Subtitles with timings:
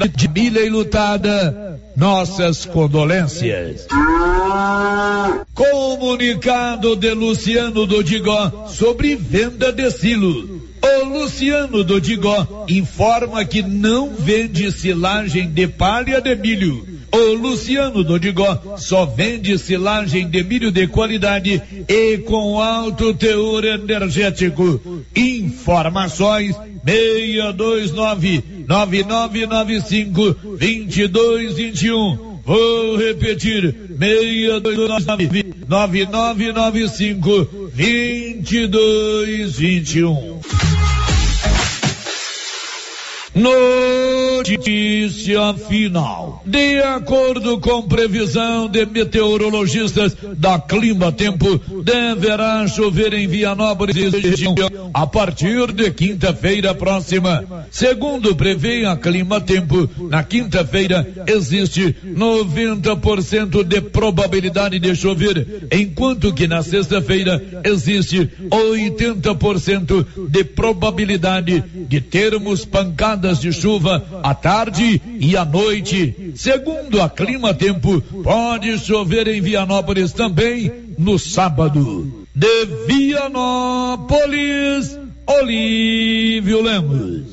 [0.00, 3.86] de milha lutada, nossas condolências.
[5.54, 10.62] Comunicado de Luciano Dodigó sobre venda de silo.
[10.82, 16.86] O Luciano Dodigó informa que não vende silagem de palha de milho.
[17.12, 24.80] O Luciano Dodigó só vende silagem de milho de qualidade e com alto teor energético.
[25.14, 32.34] Informações 629 9995 2221.
[32.44, 40.40] Vou repetir, 629 9995 2221.
[43.34, 44.94] Notícia
[45.68, 46.40] final.
[46.46, 54.12] De acordo com previsão de meteorologistas da Clima Tempo, deverá chover em Vianópolis
[54.92, 57.66] a partir de quinta-feira próxima.
[57.72, 66.46] Segundo prevê a Clima Tempo, na quinta-feira existe 90% de probabilidade de chover, enquanto que
[66.46, 75.34] na sexta-feira existe 80% de probabilidade de termos pancadas pancadas de chuva à tarde e
[75.36, 76.32] à noite.
[76.36, 82.26] Segundo a Clima Tempo, pode chover em Vianópolis também no sábado.
[82.34, 83.78] De Vianópolis,
[85.26, 87.24] Olívio Lemos.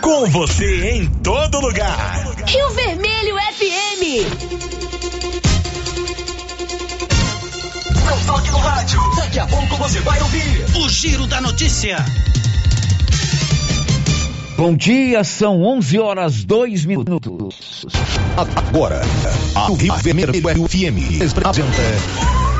[0.00, 2.34] Com você em todo lugar.
[2.46, 4.02] Rio Vermelho FM.
[8.04, 9.00] Não toque no rádio.
[9.16, 12.04] Daqui a pouco você vai ouvir o Giro da Notícia.
[14.56, 17.86] Bom dia, são 11 horas 2 minutos.
[18.36, 19.00] Agora,
[19.54, 21.82] a Rio Vermelho FM apresenta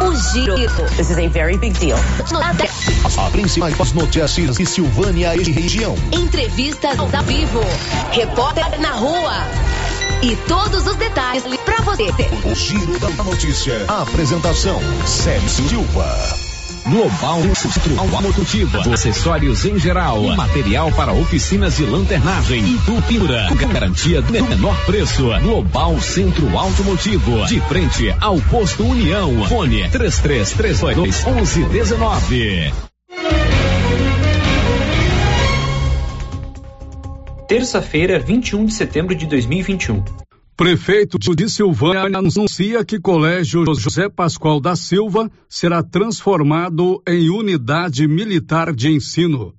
[0.01, 0.57] o Giro.
[0.97, 1.99] This is a very big deal.
[3.05, 5.95] As principais notícias de Silvânia e região.
[6.13, 7.61] Entrevistas ao vivo.
[8.11, 9.33] Repórter na rua.
[10.23, 12.05] E todos os detalhes para você.
[12.45, 13.85] O Giro da Notícia.
[13.89, 16.52] A apresentação: Sérgio Silva.
[16.87, 24.33] Global Centro Automotiva, acessórios em geral, material para oficinas de lanternagem e pintura, garantia do
[24.33, 25.29] menor preço.
[25.43, 29.45] Global Centro Automotivo, de frente ao posto União.
[29.47, 32.73] Fone 3332 1119.
[37.47, 40.03] Terça-feira, 21 de setembro de 2021.
[40.63, 48.73] Prefeito de Silvânia anuncia que Colégio José Pascoal da Silva será transformado em unidade militar
[48.73, 49.53] de ensino.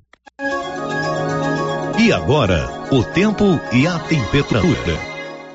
[1.99, 3.43] E agora, o tempo
[3.73, 5.12] e a temperatura.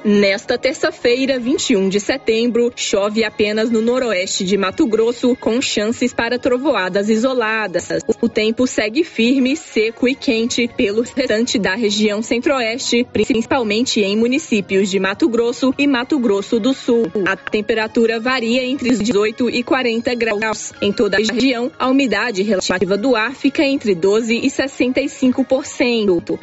[0.09, 6.39] Nesta terça-feira, 21 de setembro, chove apenas no noroeste de Mato Grosso, com chances para
[6.39, 7.91] trovoadas isoladas.
[8.19, 14.89] O tempo segue firme, seco e quente pelo restante da região centro-oeste, principalmente em municípios
[14.89, 17.13] de Mato Grosso e Mato Grosso do Sul.
[17.27, 20.73] A temperatura varia entre 18 e 40 graus.
[20.81, 26.39] Em toda a região, a umidade relativa do ar fica entre 12 e 65%.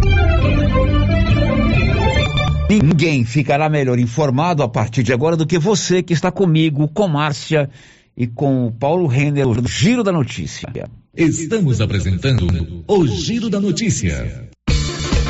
[2.69, 7.07] Ninguém ficará melhor informado a partir de agora do que você que está comigo, com
[7.07, 7.69] Márcia
[8.17, 10.67] e com o Paulo Renner, no Giro da Notícia.
[11.15, 14.49] Estamos apresentando o Giro da Notícia.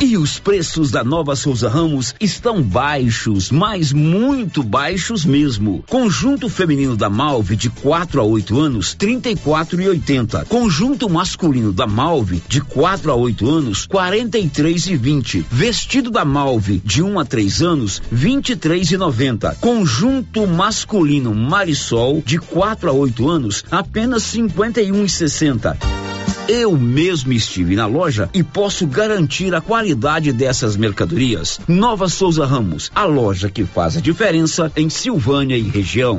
[0.00, 5.84] E os preços da Nova Souza Ramos estão baixos, mas muito baixos mesmo.
[5.88, 10.44] Conjunto feminino da Malve de 4 a 8 anos, 34 e 80.
[10.46, 15.46] Conjunto masculino da Malve de 4 a 8 anos, 43 e 20.
[15.50, 19.56] Vestido da Malve de 1 a 3 anos, 23 e 90.
[19.60, 26.03] Conjunto masculino Marisol de 4 a 8 anos, apenas 51 e 60.
[26.48, 31.58] Eu mesmo estive na loja e posso garantir a qualidade dessas mercadorias.
[31.66, 36.18] Nova Souza Ramos, a loja que faz a diferença em Silvânia e região.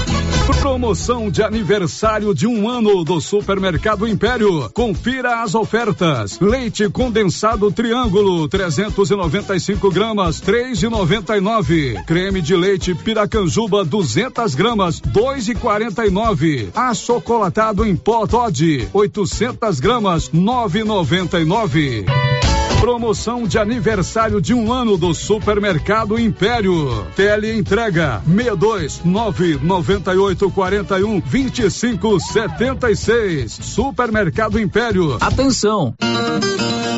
[0.59, 4.69] Promoção de aniversário de um ano do Supermercado Império.
[4.73, 6.39] Confira as ofertas.
[6.39, 12.03] Leite condensado Triângulo, 395 gramas, 3,99.
[12.05, 16.69] Creme de leite Piracanjuba, 200 gramas, 2,49.
[16.75, 22.40] Achocolatado em pó Todd, 800 gramas, 9,99.
[22.81, 27.05] Promoção de aniversário de um ano do Supermercado Império.
[27.15, 33.51] Tele entrega 62 998 41 25 76.
[33.51, 35.15] Supermercado Império.
[35.21, 35.93] Atenção!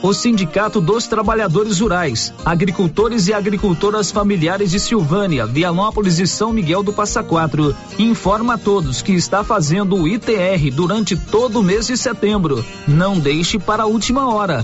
[0.02, 6.82] O Sindicato dos Trabalhadores Rurais, Agricultores e Agricultoras Familiares de Silvânia, Vianópolis e São Miguel
[6.82, 11.88] do Passa Quatro informa a todos que está fazendo o ITR durante todo o mês
[11.88, 12.64] de setembro.
[12.88, 14.64] Não deixe para a última hora.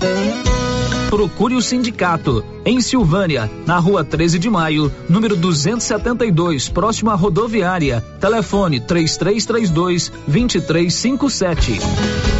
[1.10, 8.00] Procure o sindicato em Silvânia, na rua 13 de maio, número 272, próximo à rodoviária.
[8.20, 12.39] Telefone 3332 2357.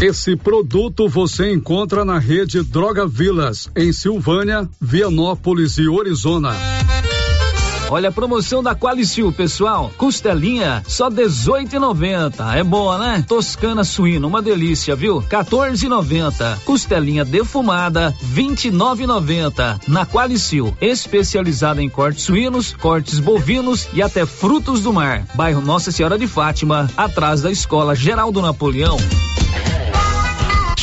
[0.00, 6.54] Esse produto você encontra na rede Droga Vilas, em Silvânia, Vianópolis e Orizona.
[7.92, 9.90] Olha a promoção da Qualicil, pessoal.
[9.98, 12.56] Costelinha só 18,90.
[12.56, 13.24] É boa, né?
[13.26, 15.20] Toscana suína, uma delícia, viu?
[15.22, 16.60] 14,90.
[16.64, 19.80] Costelinha defumada, 29,90.
[19.88, 25.26] Na Qualicil, especializada em cortes suínos, cortes bovinos e até frutos do mar.
[25.34, 28.98] Bairro Nossa Senhora de Fátima, atrás da Escola Geral do Napoleão.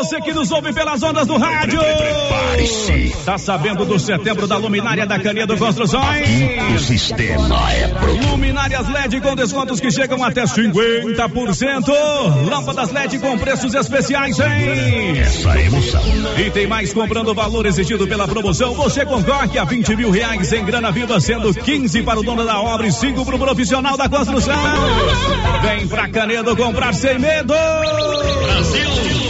[0.00, 1.78] Você que nos ouve pelas ondas do rádio.
[3.22, 6.26] Tá sabendo do setembro da luminária da Canedo Construções?
[6.74, 8.28] O sistema é pronto.
[8.28, 11.92] Luminárias LED com descontos que chegam até 50%.
[12.48, 15.18] Lâmpadas LED com preços especiais, hein?
[15.18, 16.02] Essa emoção.
[16.38, 18.72] E tem mais comprando o valor exigido pela promoção.
[18.72, 22.58] Você concorre a 20 mil reais em grana viva, sendo 15 para o dono da
[22.58, 24.56] obra e 5 para o profissional da construção.
[25.60, 27.52] Vem pra Canedo comprar sem medo.
[27.52, 29.29] Brasil!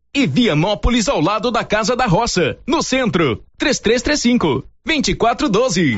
[0.13, 3.43] e Vianópolis ao lado da Casa da Roça, no centro.
[3.57, 5.97] 3335 2412.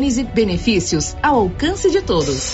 [0.01, 2.53] Gênese Benefícios ao alcance de todos.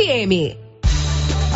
[0.01, 0.57] FM.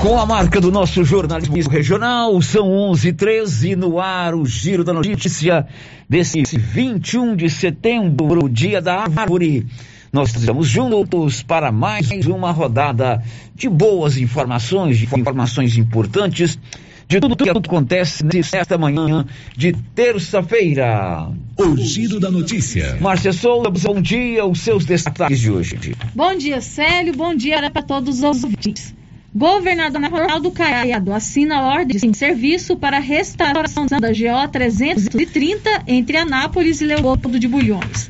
[0.04, 4.94] Com a marca do nosso jornalismo regional, são 11 13 no ar, o giro da
[4.94, 5.66] notícia
[6.08, 9.66] desse 21 de setembro, dia da árvore.
[10.14, 13.24] Nós estamos juntos para mais uma rodada
[13.56, 16.60] de boas informações, de informações importantes,
[17.08, 21.30] de tudo que acontece nesta manhã de terça-feira.
[21.58, 22.98] O giro da notícia.
[23.00, 25.78] Márcia Souza, bom dia, os seus destaques de hoje.
[26.14, 28.94] Bom dia, Célio, bom dia para todos os ouvintes.
[29.34, 36.86] Governador Ronaldo Caiado assina ordens em serviço para restauração da GO 330 entre Anápolis e
[36.86, 38.10] Leopoldo de Bulhões.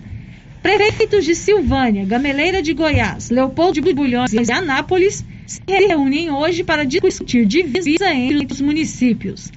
[0.62, 6.84] Prefeitos de Silvânia, Gameleira de Goiás, Leopoldo de Bulhões e Anápolis se reúnem hoje para
[6.84, 9.52] discutir divisa entre os municípios.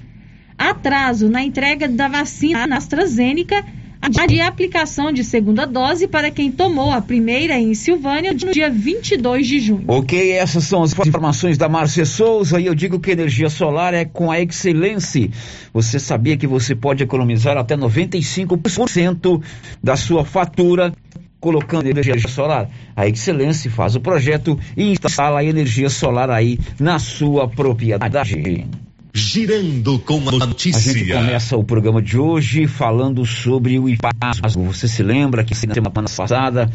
[0.57, 3.63] Atraso na entrega da vacina AstraZeneca
[4.07, 9.45] de aplicação de segunda dose para quem tomou a primeira em Silvânia no dia 22
[9.45, 9.83] de junho.
[9.87, 14.05] Ok, essas são as informações da Márcia Souza e eu digo que energia solar é
[14.05, 15.29] com a Excelência.
[15.73, 19.43] Você sabia que você pode economizar até 95%
[19.83, 20.93] da sua fatura
[21.39, 22.69] colocando energia solar.
[22.95, 28.67] A Excelência faz o projeto e instala a energia solar aí na sua propriedade.
[29.13, 30.91] Girando com a notícia.
[30.91, 34.63] A gente começa o programa de hoje falando sobre o IPASGO.
[34.65, 36.69] Você se lembra que semana passada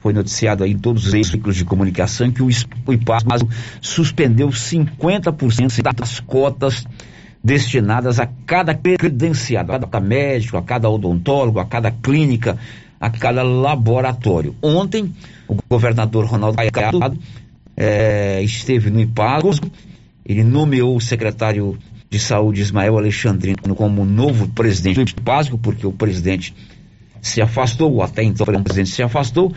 [0.00, 2.50] foi noticiado aí em todos os veículos de comunicação que o
[2.92, 3.48] IPASGO
[3.80, 6.84] suspendeu 50% das cotas
[7.42, 12.58] destinadas a cada credenciado, a cada médico, a cada odontólogo, a cada clínica,
[13.00, 14.54] a cada laboratório.
[14.62, 15.12] Ontem,
[15.48, 17.18] o governador Ronaldo Caiado
[17.76, 19.70] é, esteve no IPASGO
[20.28, 21.78] ele nomeou o secretário
[22.10, 26.52] de saúde Ismael Alexandrino como novo presidente do básico, porque o presidente
[27.22, 29.52] se afastou, até então o presidente se afastou,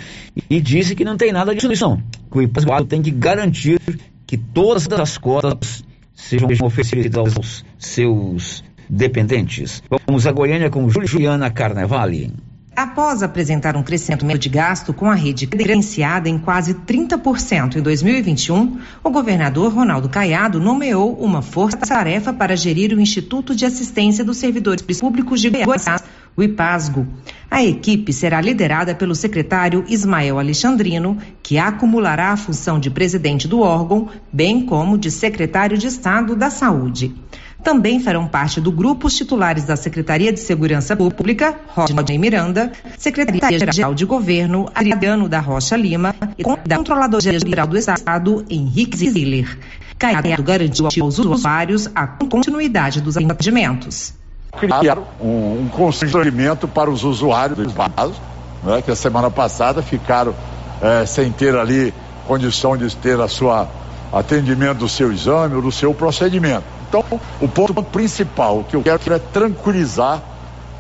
[0.50, 1.98] e disse que não tem nada disso, não.
[2.31, 3.79] Que o IPASGO tem que garantir
[4.27, 9.81] que todas as cotas sejam oferecidas aos seus dependentes.
[10.08, 12.31] Vamos a Goiânia com Juliana Carnevale.
[12.79, 18.79] Após apresentar um crescimento de gasto com a rede credenciada em quase 30% em 2021,
[19.03, 24.81] o governador Ronaldo Caiado nomeou uma força-tarefa para gerir o Instituto de Assistência dos Servidores
[24.98, 26.05] Públicos de Goiás,
[26.38, 27.05] o IPASGO.
[27.51, 33.59] A equipe será liderada pelo secretário Ismael Alexandrino, que acumulará a função de presidente do
[33.59, 37.13] órgão, bem como de secretário de Estado da Saúde.
[37.63, 43.93] Também farão parte do grupo os titulares da Secretaria de Segurança Pública, Rodney Miranda, Secretaria-Geral
[43.93, 49.57] de Governo, Adriano da Rocha Lima e Controlador-Geral do Estado, Henrique Ziller.
[49.97, 54.13] Caiado garantiu aos usuários a continuidade dos atendimentos.
[54.57, 58.19] Criar um, um constrangimento para os usuários do vaso,
[58.63, 60.33] né, que a semana passada ficaram
[60.81, 61.93] é, sem ter ali
[62.25, 63.67] condição de ter a sua
[64.11, 66.78] atendimento do seu exame ou do seu procedimento.
[66.89, 67.03] Então,
[67.39, 70.24] o ponto principal que eu quero é tranquilizar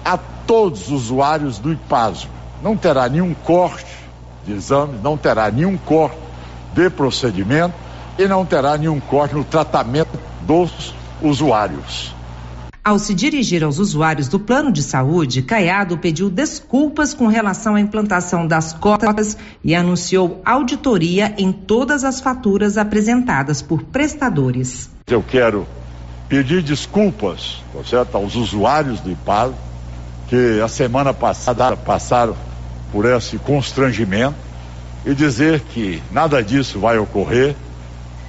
[0.03, 2.27] a todos os usuários do IPASO.
[2.63, 3.85] Não terá nenhum corte
[4.43, 6.17] de exame, não terá nenhum corte
[6.73, 7.75] de procedimento
[8.17, 12.15] e não terá nenhum corte no tratamento dos usuários.
[12.83, 17.79] Ao se dirigir aos usuários do plano de saúde, Caiado pediu desculpas com relação à
[17.79, 24.89] implantação das cotas e anunciou auditoria em todas as faturas apresentadas por prestadores.
[25.07, 25.67] Eu quero
[26.29, 29.53] pedir desculpas tá certo, aos usuários do IPAD,
[30.29, 32.35] que a semana passada passaram
[32.91, 34.35] por esse constrangimento,
[35.05, 37.55] e dizer que nada disso vai ocorrer,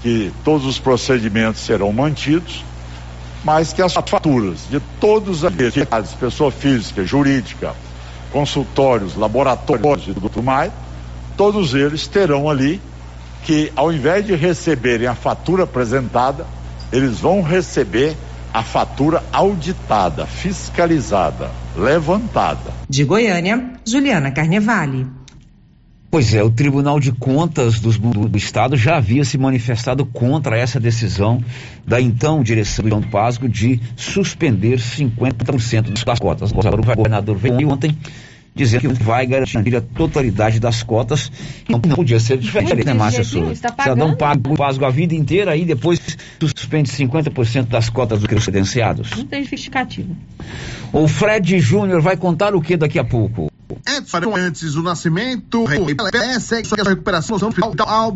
[0.01, 2.65] que todos os procedimentos serão mantidos,
[3.45, 7.75] mas que as faturas de todos as entidades, pessoa física, jurídica,
[8.33, 10.73] consultórios, laboratórios e tudo mais,
[11.37, 12.81] todos eles terão ali
[13.45, 16.47] que, ao invés de receberem a fatura apresentada,
[16.93, 18.17] eles vão receber
[18.53, 22.73] a fatura auditada, fiscalizada, levantada.
[22.89, 25.07] De Goiânia, Juliana Carnevale.
[26.11, 30.59] Pois é, o Tribunal de Contas do, do, do, Estado já havia se manifestado contra
[30.59, 31.41] essa decisão
[31.87, 36.51] da então direção do Pasco de suspender 50% das cotas.
[36.51, 37.97] Agora o governador veio ontem
[38.65, 41.33] dizendo que vai garantir a totalidade das cotas.
[41.69, 43.61] Não, não podia ser diferente, né, Márcia Souza?
[43.61, 46.01] Tá Cidadão paga o Pasgo a vida inteira aí depois
[46.41, 49.11] suspende 50% das cotas dos credenciados.
[49.17, 50.15] Não tem justificativa.
[50.93, 53.51] O Fred Júnior vai contar o que daqui a pouco?
[53.87, 55.65] Edson antes do nascimento,
[56.41, 58.15] segue sua recuperação no hospital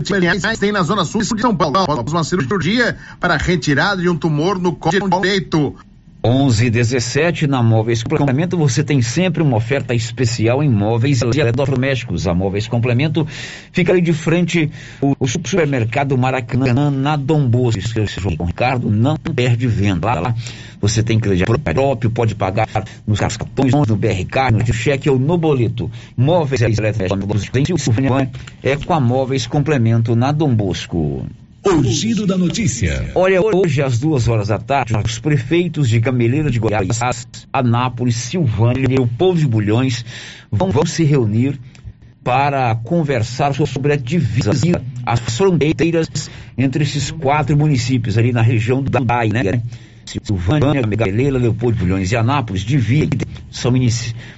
[0.59, 1.79] tem na zona sul de São Paulo.
[1.79, 5.77] Após uma cirurgia para retirada de um tumor no colo direito.
[6.27, 12.27] 11 17 na Móveis Complemento você tem sempre uma oferta especial em móveis e eletrodomésticos.
[12.27, 13.27] A Móveis Complemento
[13.71, 14.71] fica ali de frente
[15.03, 17.83] o, o supermercado Maracanã na Dom Bosco.
[18.07, 20.07] João Ricardo não perde venda.
[20.07, 20.35] Lá, lá
[20.81, 22.69] você tem crédito próprio, pode pagar
[23.07, 25.91] nos cartões, no BRK, no cheque ou no boleto.
[26.17, 27.91] Móveis e eletrodomésticos
[28.63, 31.27] é com a Móveis Complemento na Dom Bosco.
[31.67, 33.11] O giro da notícia.
[33.15, 38.87] Olha, hoje às duas horas da tarde, os prefeitos de Gameleira de Goiás, Anápolis, Silvânia
[38.91, 40.05] e o Povo de Bulhões
[40.53, 41.59] vão, vão se reunir
[42.23, 44.51] para conversar sobre a divisa,
[45.07, 49.63] as fronteiras entre esses quatro municípios ali na região do Dai, né?
[50.23, 53.73] Silvânia, Gameleira, Leopoldo de Bulhões e Anápolis dividem, são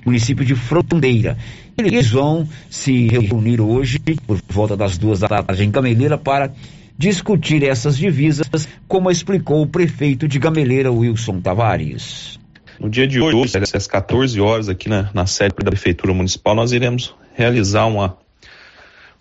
[0.04, 1.36] municípios de fronteira.
[1.76, 6.52] Eles vão se reunir hoje, por volta das duas da tarde, em Gameleira, para
[6.98, 12.38] discutir essas divisas, como explicou o prefeito de Gameleira, Wilson Tavares.
[12.78, 16.72] No dia de hoje, às 14 horas, aqui na, na sede da Prefeitura Municipal, nós
[16.72, 18.18] iremos realizar uma,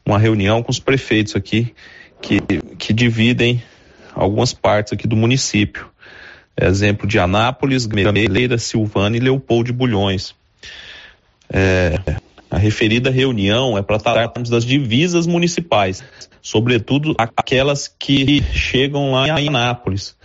[0.06, 1.74] uma reunião com os prefeitos aqui
[2.22, 2.42] que,
[2.78, 3.64] que dividem
[4.14, 5.88] algumas partes aqui do município.
[6.60, 10.34] Exemplo de Anápolis, Gameleira, Silvânia e Leopoldo de Bulhões.
[11.50, 12.00] É,
[12.56, 16.02] a referida reunião é para tratarmos das divisas municipais,
[16.42, 20.16] sobretudo aquelas que chegam lá em Anápolis,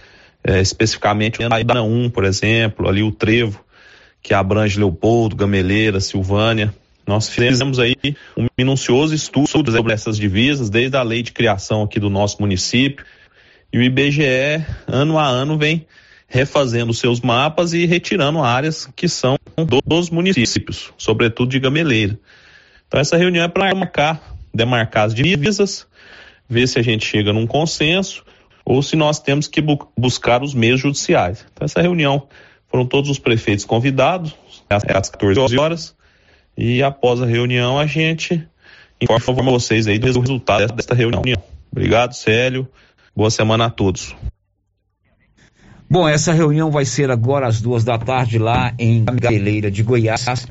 [0.45, 3.65] é, especificamente a Ida 1, por exemplo, ali o Trevo,
[4.23, 6.73] que abrange Leopoldo, Gameleira, Silvânia.
[7.05, 7.97] Nós fizemos aí
[8.37, 13.05] um minucioso estudo sobre essas divisas, desde a lei de criação aqui do nosso município,
[13.73, 15.85] e o IBGE, ano a ano, vem
[16.29, 22.19] refazendo seus mapas e retirando áreas que são dos municípios, sobretudo de Gameleira.
[22.87, 25.87] Então essa reunião é para marcar, demarcar as divisas,
[26.49, 28.25] ver se a gente chega num consenso
[28.65, 31.47] ou se nós temos que bu buscar os meios judiciais.
[31.53, 32.29] Então essa reunião
[32.69, 34.35] foram todos os prefeitos convidados
[34.69, 35.95] às 14 horas
[36.57, 38.47] e após a reunião a gente
[39.01, 41.23] informa vocês aí do resultado desta reunião.
[41.71, 42.69] Obrigado, Célio.
[43.15, 44.15] Boa semana a todos.
[45.93, 50.47] Bom, essa reunião vai ser agora às duas da tarde lá em Gameleira de Goiás.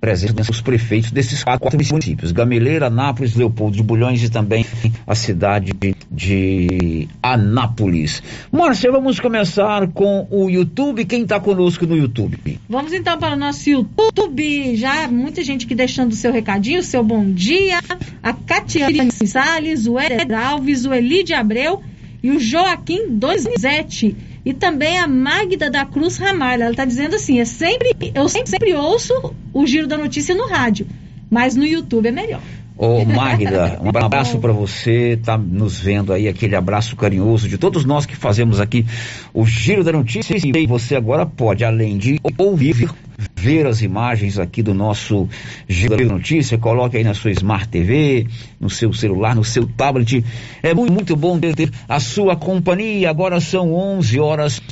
[0.00, 4.64] presença os prefeitos desses quatro municípios: Gameleira, Anápolis, Leopoldo de Bulhões e também
[5.04, 5.72] a cidade
[6.08, 8.22] de Anápolis.
[8.52, 11.04] Márcia, vamos começar com o YouTube.
[11.04, 12.60] Quem está conosco no YouTube?
[12.68, 14.76] Vamos então para o nosso YouTube.
[14.76, 17.80] Já muita gente aqui deixando o seu recadinho, o seu bom dia.
[18.22, 21.82] A Catiane Salles, o Éder Alves, o Elide Abreu
[22.22, 26.62] e o Joaquim Donizete e também a Magda da Cruz Ramalho.
[26.62, 30.46] Ela está dizendo assim: é sempre, eu sempre, sempre ouço o giro da notícia no
[30.46, 30.86] rádio,
[31.30, 32.42] mas no YouTube é melhor.
[32.82, 37.84] Ô Magda, um abraço para você, tá nos vendo aí, aquele abraço carinhoso de todos
[37.84, 38.86] nós que fazemos aqui
[39.34, 40.34] o Giro da Notícia.
[40.34, 42.90] E você agora pode, além de ouvir,
[43.36, 45.28] ver as imagens aqui do nosso
[45.68, 48.26] Giro da Notícia, coloque aí na sua Smart TV,
[48.58, 50.24] no seu celular, no seu tablet.
[50.62, 53.10] É muito, muito bom ter a sua companhia.
[53.10, 54.62] Agora são 11 horas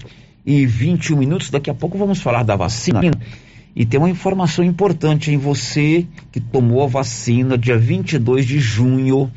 [0.47, 1.51] e 21 minutos.
[1.51, 3.03] Daqui a pouco vamos falar da vacina.
[3.79, 9.31] E tem uma informação importante em você que tomou a vacina dia 22 de junho.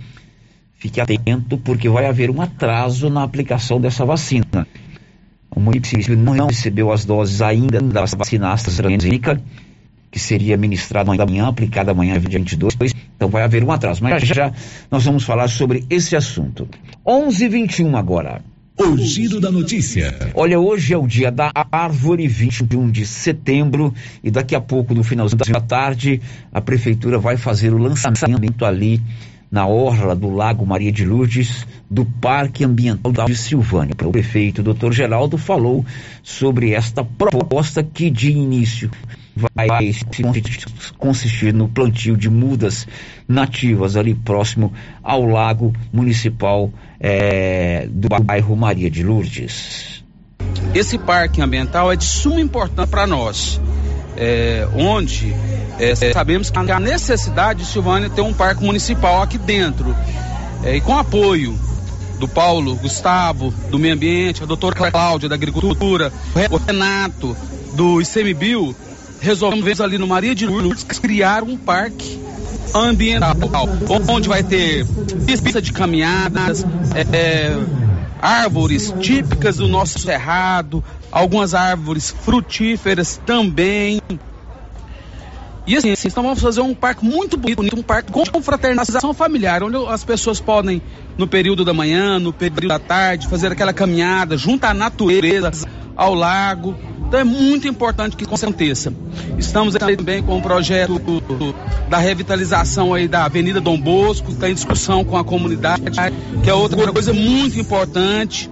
[0.80, 4.67] Fique atento porque vai haver um atraso na aplicação dessa vacina.
[5.56, 9.39] O município não recebeu as doses ainda da vacina AstraZeneca,
[10.10, 12.95] que seria ministrada amanhã, aplicada amanhã, dia 22.
[13.15, 14.01] Então vai haver um atraso.
[14.04, 14.54] Mas já, já
[14.89, 16.67] nós vamos falar sobre esse assunto.
[17.06, 18.41] 11:21 agora.
[18.78, 20.32] O giro da notícia.
[20.34, 25.04] Olha, hoje é o dia da árvore, 21 de setembro, e daqui a pouco, no
[25.04, 29.02] finalzinho da tarde, a prefeitura vai fazer o lançamento ali
[29.52, 33.94] na orla do Lago Maria de Lourdes, do Parque Ambiental de Silvânia.
[34.02, 34.94] O prefeito Dr.
[34.94, 35.86] Geraldo falou
[36.24, 38.90] sobre esta proposta que de início
[39.36, 39.92] vai
[40.98, 42.88] consistir no plantio de mudas
[43.28, 50.04] nativas ali próximo ao lago municipal é, do bairro Maria de Lourdes.
[50.76, 53.60] Esse parque ambiental é de suma importância para nós,
[54.16, 55.34] é, onde
[55.80, 59.96] é, sabemos que há necessidade de Silvânia ter um parque municipal aqui dentro,
[60.64, 61.58] é, e com apoio
[62.20, 66.14] do Paulo, Gustavo, do Meio Ambiente, a doutora Cláudia, da Agricultura,
[66.52, 67.36] o Renato,
[67.74, 68.76] do ICMBio,
[69.20, 72.20] resolvemos ali no Maria de Lourdes criar um parque
[72.74, 73.36] ambiental,
[74.08, 74.86] onde vai ter
[75.26, 77.58] pista de caminhadas, é, é,
[78.22, 84.02] árvores típicas do nosso cerrado, algumas árvores frutíferas também.
[85.66, 89.62] E assim, assim, então vamos fazer um parque muito bonito, um parque com fraternização familiar,
[89.64, 90.82] onde as pessoas podem,
[91.18, 95.52] no período da manhã, no período da tarde, fazer aquela caminhada junto à natureza,
[95.96, 96.76] ao lago,
[97.12, 98.93] então é muito importante que isso aconteça.
[99.38, 101.02] Estamos também com o um projeto
[101.89, 105.84] da revitalização aí da Avenida Dom Bosco, está em discussão com a comunidade,
[106.41, 108.50] que é outra coisa muito importante.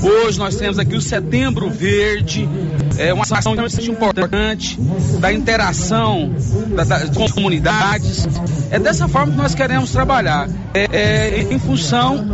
[0.00, 2.48] Hoje nós temos aqui o Setembro Verde,
[2.96, 4.78] é uma ação muito importante
[5.18, 6.32] da interação
[6.76, 8.24] da, da, com as comunidades.
[8.70, 12.24] É dessa forma que nós queremos trabalhar, é, é em função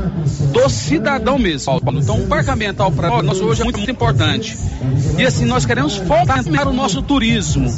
[0.53, 1.81] do cidadão mesmo.
[1.95, 4.57] Então, o parque ambiental para nós hoje é muito, muito importante.
[5.19, 7.69] E assim, nós queremos fomentar o nosso turismo.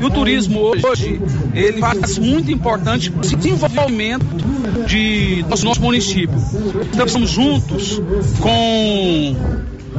[0.00, 1.20] E o turismo hoje,
[1.54, 4.26] ele faz muito importante o desenvolvimento
[4.86, 6.36] de nosso, nosso município.
[6.92, 8.00] Então, estamos juntos
[8.40, 9.36] com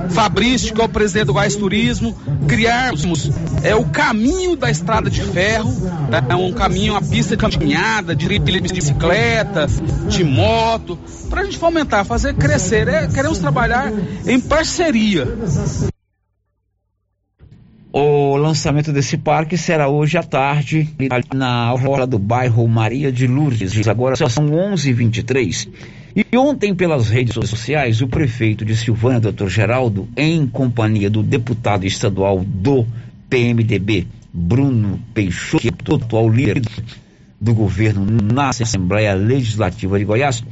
[0.10, 2.15] Fabrício, que é o presidente do Gás Turismo,
[2.47, 3.30] criarmos
[3.63, 5.69] é, o caminho da estrada de ferro,
[6.10, 9.67] né, é um caminho, uma pista de caminhada, de bicicleta,
[10.08, 10.97] de moto,
[11.30, 12.88] para a gente fomentar, fazer crescer.
[12.88, 13.91] É, queremos trabalhar
[14.25, 15.28] em parceria.
[17.91, 20.88] O lançamento desse parque será hoje à tarde,
[21.34, 23.88] na orla do bairro Maria de Lourdes.
[23.88, 25.67] Agora são 11h23.
[26.15, 31.84] E ontem, pelas redes sociais, o prefeito de Silvânia, doutor Geraldo, em companhia do deputado
[31.84, 32.86] estadual do
[33.28, 36.62] PMDB, Bruno Peixoto, atual líder
[37.41, 40.43] do governo na Assembleia Legislativa de Goiás,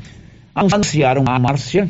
[0.55, 1.87] anunciaram a Márcia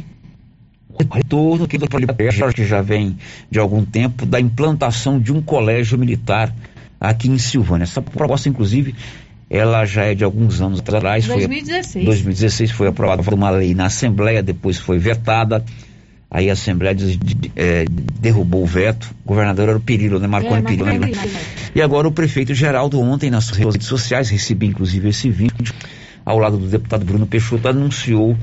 [1.12, 3.18] retorno que que já vem
[3.50, 6.54] de algum tempo da implantação de um colégio militar
[7.00, 7.84] aqui em Silvânia.
[7.84, 8.96] Essa proposta, inclusive,
[9.50, 11.26] ela já é de alguns anos atrás.
[11.26, 11.94] 2016.
[11.94, 15.64] Foi, 2016 foi aprovada uma lei na Assembleia, depois foi vetada.
[16.30, 17.86] Aí a Assembleia de, de, é,
[18.20, 19.16] derrubou o veto.
[19.24, 20.28] O governador era o Perillo, né?
[20.28, 20.86] Marconi é, Perillo.
[20.86, 21.12] Né?
[21.74, 25.74] E agora o prefeito Geraldo, ontem nas redes sociais, recebi inclusive esse vídeo,
[26.26, 28.36] ao lado do deputado Bruno Peixoto, anunciou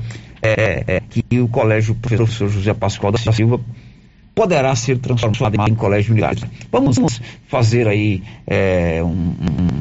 [0.45, 3.59] é, é, que o colégio professor José Pascoal da Silva
[4.35, 6.35] poderá ser transformado em colégio militar.
[6.71, 9.07] Vamos fazer aí é, um,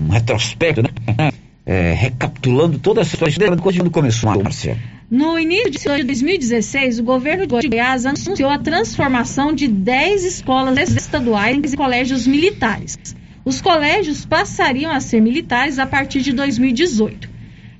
[0.06, 1.32] um, retrospecto, né?
[1.66, 4.78] É, recapitulando toda essa história quando começou, Márcia.
[5.10, 11.72] No início de 2016, o governo de Goiás anunciou a transformação de 10 escolas estaduais
[11.72, 12.98] em colégios militares.
[13.44, 17.33] os colégios passariam a ser militares a partir de 2018.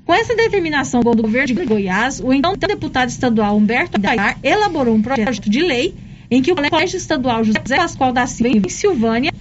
[0.05, 5.01] Com essa determinação do governo de Goiás, o então deputado estadual Humberto Aguiar elaborou um
[5.01, 5.95] projeto de lei
[6.31, 9.33] em que o Colégio Estadual José Pascoal da Silva, em Silvânia,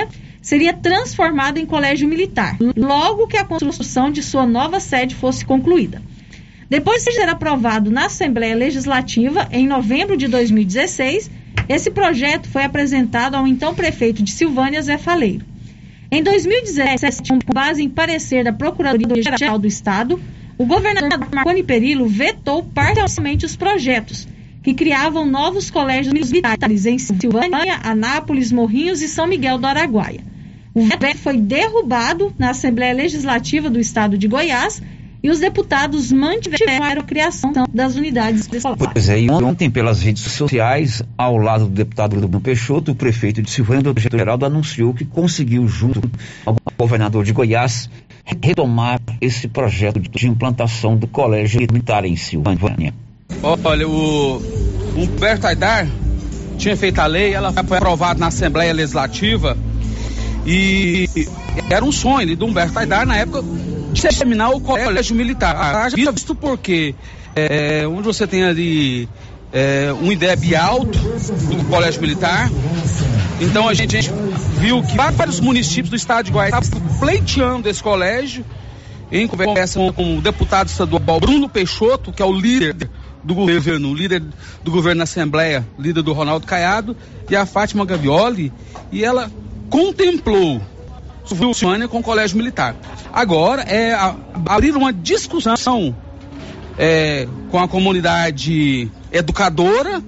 [0.41, 6.01] seria transformado em colégio militar, logo que a construção de sua nova sede fosse concluída.
[6.69, 11.29] Depois de ser aprovado na Assembleia Legislativa em novembro de 2016,
[11.67, 15.45] esse projeto foi apresentado ao então prefeito de Silvânia, Zé Faleiro.
[16.09, 20.19] Em 2017, com base em parecer da Procuradoria-Geral do Estado,
[20.57, 24.27] o governador Marconi Perillo vetou parcialmente os projetos,
[24.61, 30.21] que criavam novos colégios militares em Silvânia, Anápolis, Morrinhos e São Miguel do Araguaia.
[30.73, 34.81] O veto foi derrubado na Assembleia Legislativa do Estado de Goiás
[35.23, 38.85] e os deputados mantiveram a criação das unidades escolares.
[38.91, 43.41] Pois é, e ontem pelas redes sociais, ao lado do deputado Bruno Peixoto, o prefeito
[43.41, 46.01] de Silvânia, o Geraldo, anunciou que conseguiu, junto
[46.45, 47.89] ao governador de Goiás,
[48.41, 52.93] retomar esse projeto de implantação do colégio militar em Silvânia.
[53.41, 54.41] Olha, o
[54.95, 55.87] Humberto Aidar
[56.57, 59.57] tinha feito a lei, ela foi aprovada na Assembleia Legislativa
[60.45, 61.07] e
[61.69, 63.43] era um sonho do Humberto Aidar na época
[63.93, 65.55] de terminar o colégio militar.
[65.55, 66.95] Haja visto porque
[67.35, 69.07] é, onde você tem ali
[69.51, 72.49] é, um IDEB alto do colégio militar.
[73.39, 74.13] Então a gente, a gente
[74.59, 78.45] viu que vários municípios do estado de Goiás estavam pleiteando esse colégio.
[79.11, 82.89] Em conversa com o deputado estadual Bruno Peixoto, que é o líder
[83.23, 84.23] do governo, o líder
[84.63, 86.97] do governo na Assembleia, líder do Ronaldo Caiado,
[87.29, 88.51] e a Fátima Gavioli,
[88.91, 89.31] e ela
[89.69, 90.61] contemplou
[91.53, 92.75] Silvânia com o Colégio Militar.
[93.11, 95.95] Agora é a, abrir uma discussão
[96.77, 100.03] é, com a comunidade educadora,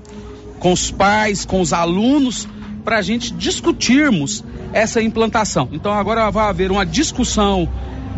[0.60, 2.48] com os pais, com os alunos,
[2.84, 5.70] para a gente discutirmos essa implantação.
[5.72, 7.68] Então agora vai haver uma discussão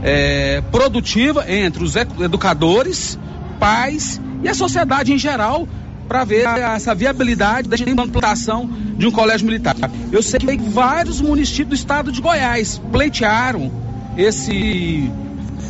[0.04, 3.18] é, produtiva entre os educadores,
[3.60, 5.68] pais e a sociedade em geral
[6.08, 9.76] para ver essa viabilidade da implantação de um colégio militar.
[10.12, 13.72] Eu sei que vários municípios do estado de Goiás pleitearam
[14.18, 15.12] esse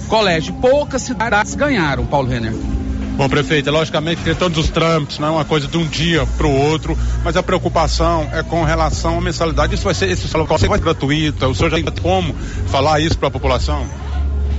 [0.08, 0.54] colégio.
[0.56, 2.54] Poucas cidades ganharam, Paulo Renner.
[3.18, 6.46] Bom, prefeito, logicamente tem todos os trâmites, não é uma coisa de um dia para
[6.46, 9.74] o outro, mas a preocupação é com relação à mensalidade.
[9.74, 11.48] Isso vai ser, esse vai ser gratuito?
[11.48, 12.36] O senhor já tem como
[12.68, 13.88] falar isso para a população?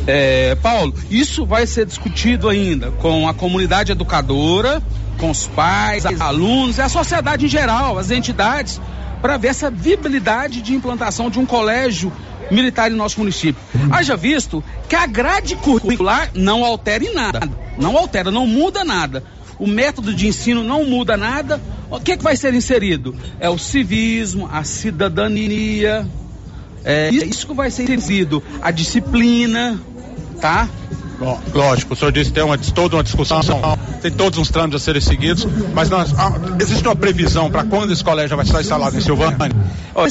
[0.09, 4.83] É, Paulo, isso vai ser discutido ainda com a comunidade educadora,
[5.19, 8.81] com os pais, alunos e a sociedade em geral, as entidades,
[9.21, 12.13] para ver essa viabilidade de implantação de um colégio
[12.51, 13.61] militar em nosso município.
[13.91, 19.23] Haja visto que a grade curricular não altera em nada, não altera, não muda nada.
[19.59, 21.61] O método de ensino não muda nada.
[21.91, 23.15] O que, é que vai ser inserido?
[23.41, 26.07] É o civismo, a cidadania,
[26.85, 29.79] é isso que vai ser inserido, a disciplina,
[30.41, 30.69] tá?
[31.53, 33.41] Lógico, o senhor disse que tem uma, toda uma discussão,
[34.01, 37.93] tem todos uns trâmites a serem seguidos, mas nós, ah, existe uma previsão para quando
[37.93, 39.37] esse colégio vai estar instalado em Silvânia?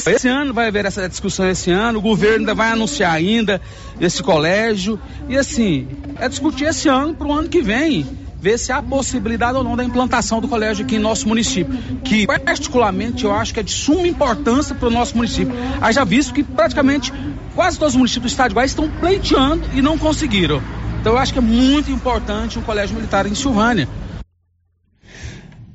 [0.06, 3.60] Esse ano vai haver essa discussão esse ano, o governo ainda vai anunciar ainda
[3.98, 5.88] esse colégio, e assim,
[6.20, 8.06] é discutir esse ano para o ano que vem,
[8.40, 12.26] ver se há possibilidade ou não da implantação do colégio aqui em nosso município, que
[12.26, 15.54] particularmente eu acho que é de suma importância para o nosso município.
[15.80, 17.12] Haja visto que praticamente
[17.54, 20.62] quase todos os municípios Goiás estão pleiteando e não conseguiram.
[21.00, 23.88] Então eu acho que é muito importante um colégio militar em Silvânia.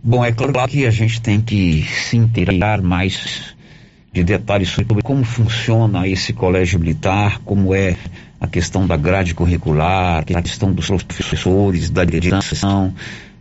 [0.03, 3.55] Bom, é claro que a gente tem que se inteirar mais
[4.12, 7.95] de detalhes sobre como funciona esse colégio militar, como é
[8.39, 12.93] a questão da grade curricular, a questão dos professores, da direção,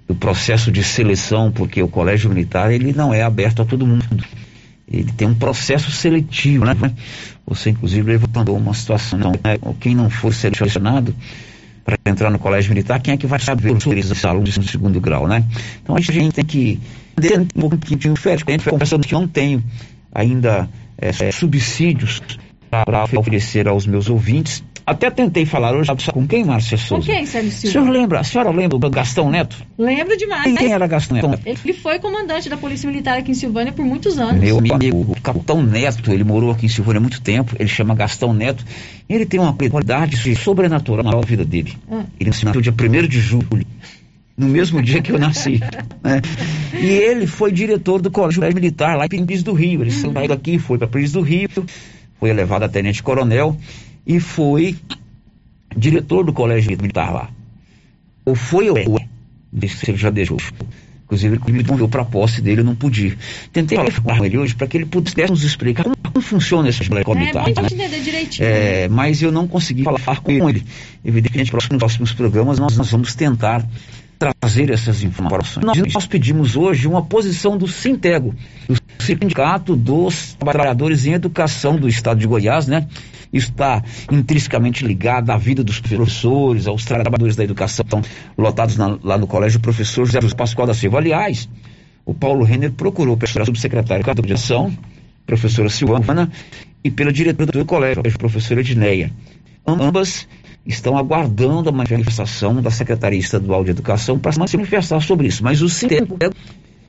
[0.07, 4.25] do processo de seleção, porque o colégio militar ele não é aberto a todo mundo.
[4.87, 6.75] Ele tem um processo seletivo, né?
[7.47, 9.59] Você inclusive levantou uma situação, né?
[9.81, 11.15] quem não for selecionado,
[11.85, 15.27] para entrar no colégio militar, quem é que vai saber os alunos no segundo grau,
[15.27, 15.45] né?
[15.83, 16.81] Então a gente tem que
[17.21, 19.63] ter um pouquinho diferente, conversando que eu não tenho
[20.15, 20.69] ainda
[20.99, 22.23] é, subsídios
[22.71, 27.07] para oferecer aos meus ouvintes até tentei falar hoje, com quem, Márcia Souza?
[27.07, 27.69] Com quem, Sérgio Silva?
[27.69, 29.57] A senhora lembra, a senhora lembra do Gastão Neto?
[29.79, 30.57] Lembro demais.
[30.59, 31.41] Quem era Gastão Neto?
[31.45, 34.41] Ele foi comandante da Polícia Militar aqui em Silvânia por muitos anos.
[34.41, 37.95] Meu amigo, o Capitão Neto, ele morou aqui em Silvânia há muito tempo, ele chama
[37.95, 38.65] Gastão Neto,
[39.09, 41.77] ele tem uma qualidade sobrenatural na vida dele.
[41.91, 42.05] Ah.
[42.19, 43.47] Ele nasceu dia 1 de julho
[44.37, 45.61] no mesmo dia que eu nasci.
[46.03, 46.21] Né?
[46.75, 49.83] E ele foi diretor do Colégio Militar lá em Pires do Rio.
[49.83, 51.49] Ele saiu daqui, foi para Pires do Rio,
[52.19, 53.57] foi elevado a tenente coronel
[54.07, 54.77] e foi
[55.77, 57.31] diretor do colégio militar lá.
[58.25, 58.85] Ou foi ou é?
[59.53, 60.39] Disse que ele já deixou.
[61.05, 63.17] Inclusive, ele me convidou para a posse dele, eu não podia.
[63.53, 66.89] Tentei falar com ele hoje para que ele pudesse nos explicar como Como funciona esse
[66.89, 67.49] moleque militar?
[67.49, 68.85] É, né?
[68.85, 70.63] É, mas eu não consegui falar com ele.
[71.05, 73.67] Evidentemente, nos próximos programas nós, nós vamos tentar
[74.19, 75.65] trazer essas informações.
[75.65, 78.35] Nós, nós pedimos hoje uma posição do Sintego,
[78.69, 82.87] do Sindicato dos Trabalhadores em Educação do Estado de Goiás, né?
[83.33, 88.03] Está intrinsecamente ligado à vida dos professores, aos trabalhadores da educação estão
[88.37, 90.99] lotados na, lá no Colégio Professor José Pascoal da Silva.
[90.99, 91.49] Aliás,
[92.05, 94.77] o Paulo Renner procurou pela subsecretária de Educação,
[95.27, 96.31] professora Silvana,
[96.85, 99.13] e pela diretora do colégio, professora Edneia.
[99.67, 100.27] Ambas
[100.67, 105.43] estão aguardando a manifestação da Secretaria Estadual de Educação para se manifestar sobre isso.
[105.45, 106.19] Mas o Sintego,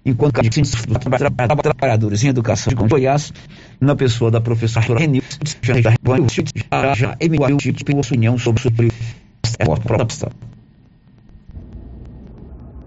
[0.06, 0.41] enquanto
[1.62, 3.32] trabalhadores em educação de Goiás,
[3.84, 5.22] na pessoa da professora Renil,
[5.62, 8.91] já, emitiu opinião sobre, sobre
[9.43, 10.30] essa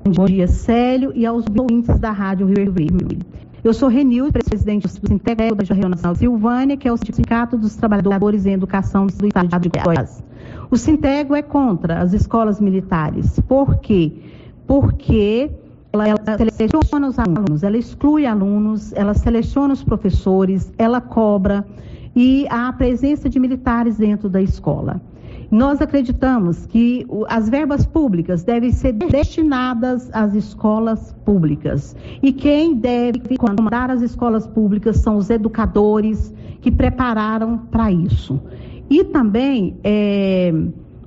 [0.04, 3.18] Bom dia, Célio, e aos ouvintes da Rádio Rio Vermelho.
[3.64, 7.74] Eu sou Renil, presidente do Sintegro da Região Nacional Silvânia, que é o Sindicato dos
[7.74, 10.22] Trabalhadores em Educação do Estado de Goiás.
[10.70, 13.40] O Sintego é contra as escolas militares.
[13.40, 14.12] Por quê?
[14.66, 15.50] Porque
[16.04, 21.64] ela, seleciona os alunos, ela exclui alunos, ela seleciona os professores, ela cobra
[22.14, 25.00] e há a presença de militares dentro da escola.
[25.50, 31.94] Nós acreditamos que as verbas públicas devem ser destinadas às escolas públicas.
[32.20, 38.40] E quem deve comandar as escolas públicas são os educadores que prepararam para isso.
[38.90, 40.52] E também é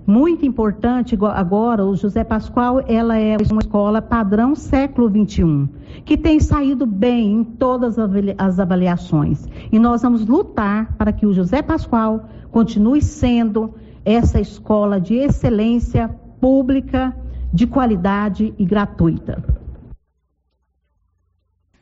[0.09, 5.69] muito importante agora, o José Pascoal, ela é uma escola padrão século XXI,
[6.03, 7.97] que tem saído bem em todas
[8.37, 9.47] as avaliações.
[9.71, 16.09] E nós vamos lutar para que o José Pascoal continue sendo essa escola de excelência
[16.41, 17.15] pública,
[17.53, 19.43] de qualidade e gratuita.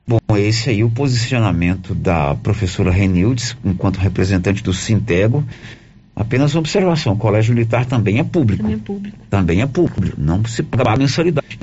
[0.05, 5.45] Bom, esse aí é o posicionamento da professora Renildes, enquanto representante do Sintego.
[6.17, 8.63] Apenas uma observação, o colégio militar também é público.
[8.63, 9.17] Também é público.
[9.29, 11.59] Também é público, não se paga mensalidade.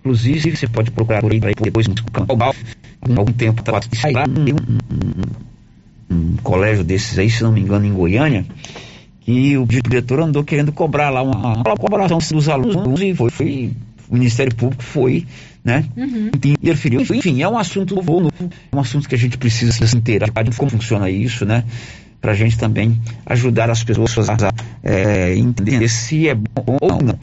[0.00, 2.36] Inclusive, você pode procurar por aí depois no campo
[3.16, 8.44] algum tempo tá, um, um, um, colégio desses aí, se não me engano, em Goiânia,
[9.20, 13.72] que o diretor andou querendo cobrar lá uma, uma colaboração dos alunos e foi, foi,
[14.08, 15.28] o Ministério Público foi,
[15.64, 16.28] né, uhum.
[16.34, 17.02] interferiu.
[17.02, 18.32] Enfim, é um assunto novo,
[18.72, 21.62] um assunto que a gente precisa se inteirar de como funciona isso, né,
[22.22, 27.18] para a gente também ajudar as pessoas a é, entender se é bom ou não.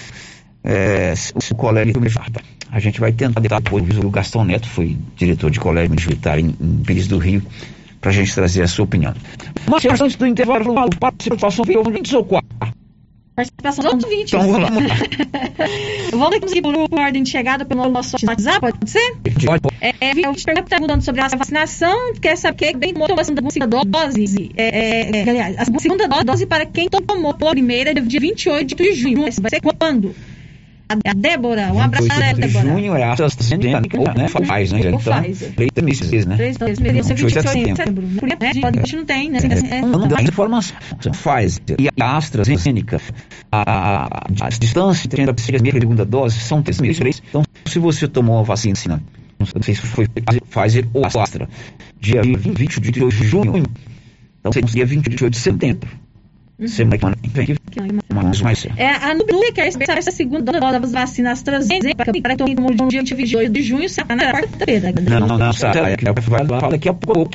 [0.62, 1.14] É,
[1.52, 2.30] o colégio militar.
[2.70, 6.84] A gente vai tentar depois, o Gastão Neto foi diretor de colégio militar em, em
[6.86, 7.42] Pires do Rio,
[8.02, 9.14] para a gente trazer a sua opinião.
[9.68, 12.79] Mas antes do intervalo, participação de ouvintes ou quatro?
[13.40, 14.34] Participação dos ouvintes.
[14.34, 14.70] Então vamos lá.
[16.12, 19.16] vamos aqui por ordem de chegada pelo nosso WhatsApp, pode ser?
[19.46, 19.62] Pode.
[19.80, 23.24] É, é, a gente pergunta perguntando sobre a vacinação, quer saber que bem tomou a
[23.24, 23.42] segunda
[23.86, 28.76] dose, é, é, é, aliás, a segunda dose para quem tomou a primeira dia 28
[28.76, 30.14] de junho, vai ser quando?
[30.90, 32.68] A Débora, um abraço Débora.
[32.68, 34.28] junho é a AstraZeneca, né?
[34.28, 34.80] Faz, né?
[34.80, 35.00] Então,
[35.56, 36.36] três meses, né?
[36.36, 38.08] Três meses, ser 28 de setembro.
[38.66, 39.40] A gente não tem, né?
[39.82, 40.76] Não dá informação.
[41.00, 43.00] Pfizer e a AstraZeneca,
[43.52, 47.22] a, distância entre a primeira e a segunda dose são três meses.
[47.30, 48.76] Então, se você tomou a vacina,
[49.38, 51.48] não sei se foi Pfizer ou Astra,
[52.00, 53.64] dia 20 de junho,
[54.40, 55.90] então seria dia 28 de setembro.
[56.68, 57.56] Semana que vem.
[58.44, 62.76] Mas, é, a Nubia quer saber essa segunda dose das vacinas AstraZeneca para todo mundo
[62.76, 64.94] de um dia 28 de junho, na quarta-feira.
[65.02, 67.30] Não, não, não, sabe, é que vai falar daqui a pouco.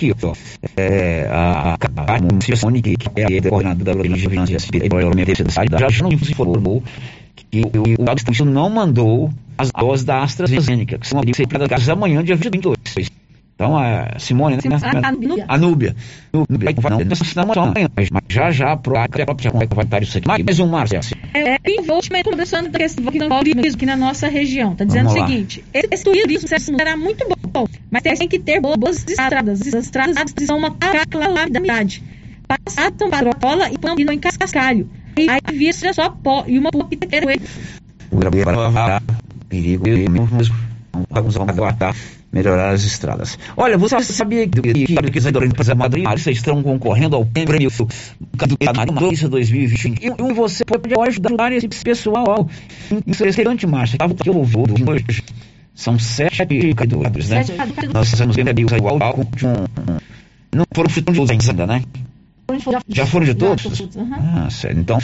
[0.76, 6.82] É, a Carmen que é a coordenadora da Vigilância já, já não informou
[7.34, 12.73] que o Estado não mandou as doses da AstraZeneca, que são aplicadas amanhã, dia 22.
[13.64, 14.77] Então, a Simone, né?
[14.83, 15.44] A, Núbia.
[15.48, 15.96] A Núbia.
[16.33, 16.74] Núbia.
[17.37, 20.29] Não, não, mas já já pro a própria vai estar isso aqui.
[20.29, 21.00] Mais um, Márcio.
[21.33, 24.74] É, e vou começando a questão aqui na nossa região.
[24.74, 29.62] Tá dizendo o seguinte: esse turismo será muito bom, mas tem que ter boas estradas.
[29.62, 32.03] As estradas são uma calamidade.
[32.46, 34.90] Passam parola e não em cascalho.
[35.16, 37.27] Aí vira só pó e uma piteira.
[39.48, 40.55] Perigo mesmo.
[41.11, 41.94] Vamos aguardar
[42.35, 43.38] melhorar as estradas.
[43.57, 48.92] Olha, você sabia que, que, que os empresas madrinhas estão concorrendo ao prêmio do Canadá
[49.29, 50.01] 2020?
[50.03, 52.49] E, e você pode ajudar esse pessoal.
[53.07, 53.94] Interessante, Márcia.
[53.94, 55.23] Estava aqui ouvindo hoje.
[55.75, 57.44] São sete educadores, né?
[57.92, 59.98] Nós estamos vendo ali igual com um,
[60.54, 60.90] não foram
[61.31, 61.83] ainda, né?
[62.88, 63.81] Já foram de todos?
[63.97, 64.11] Uhum.
[64.13, 64.79] Ah, sério.
[64.79, 64.99] Então,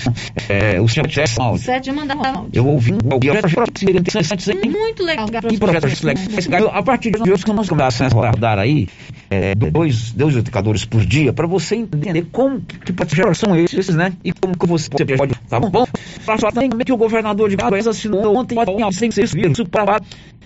[0.49, 1.65] é, o senhor tivesse áudio.
[1.65, 2.51] Sete já mandaram áudio.
[2.53, 4.69] Eu ouvi um projeto interessante.
[4.69, 5.27] Muito legal.
[5.51, 6.49] E projetos legais.
[6.73, 8.89] A partir de hoje, que nós começamos a rodar aí,
[9.31, 14.13] é, dois, dois indicadores por dia, para você entender como que projetos são esses, né?
[14.23, 15.35] E como que você pode.
[15.49, 15.71] Tá bom?
[15.71, 15.87] Bom,
[16.21, 18.57] falar também que o governador de Goiás assinou ontem,
[18.93, 20.01] sem ser isso, para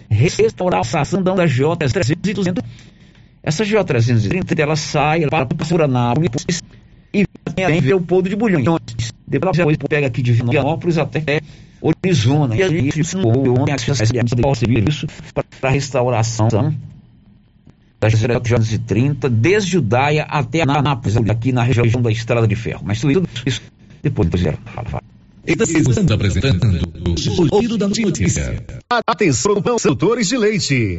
[0.08, 2.62] restaurar a ação da GO 300 e 200.
[3.42, 6.62] Essa GO 330, ela sai, ela para por Anápolis
[7.14, 8.62] e vem ver o povo de Bulhões.
[8.62, 8.78] Então,
[9.26, 9.56] depois
[9.88, 11.40] pega aqui de Vianópolis até
[11.80, 12.56] Orizona.
[12.56, 15.06] E aí, isso ontem a isso
[15.60, 16.48] para a restauração
[18.00, 22.82] da GO 330, desde Judaia até Anápolis, aqui na região da Estrada de Ferro.
[22.84, 23.62] Mas tudo isso
[24.02, 24.58] depois, depois era.
[24.74, 25.02] Fala, fala.
[25.46, 26.88] Estamos apresentando
[27.52, 28.64] o Giro da Notícia.
[29.06, 30.98] Atenção, produtores de leite.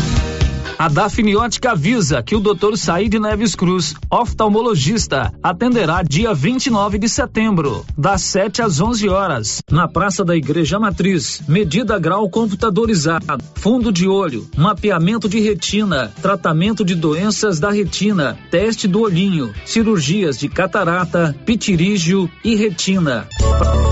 [0.81, 2.75] A Dafniótica avisa que o Dr.
[2.75, 9.87] Saíde Neves Cruz, oftalmologista, atenderá dia 29 de setembro, das 7 às 11 horas, na
[9.87, 11.43] Praça da Igreja Matriz.
[11.47, 18.87] Medida grau computadorizado, fundo de olho, mapeamento de retina, tratamento de doenças da retina, teste
[18.87, 23.27] do olhinho, cirurgias de catarata, pitirígio e retina.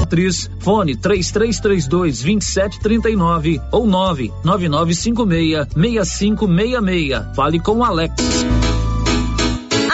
[0.10, 8.16] Matriz, fone 3332 2739 ou 99956 6566 Fale com o Alex.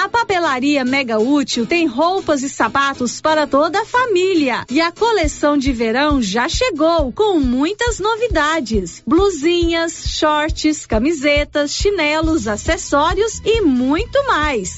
[0.02, 4.66] A papelaria Mega Útil tem roupas e sapatos para toda a família.
[4.72, 13.42] E a coleção de verão já chegou com muitas novidades: blusinhas, shorts, camisetas, chinelos, acessórios
[13.44, 14.78] e muito mais.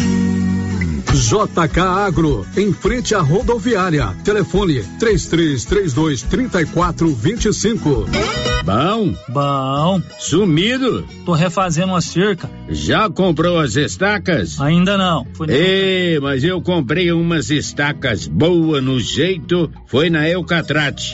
[1.13, 4.15] JK Agro, em frente à rodoviária.
[4.23, 8.05] Telefone 3332 3425.
[8.63, 9.13] Bom?
[9.27, 10.01] Bom.
[10.19, 11.05] Sumido?
[11.25, 12.49] Tô refazendo uma cerca.
[12.69, 14.59] Já comprou as estacas?
[14.61, 15.27] Ainda não.
[15.49, 21.13] Ei, mas eu comprei umas estacas boas no jeito, foi na Eucatrate.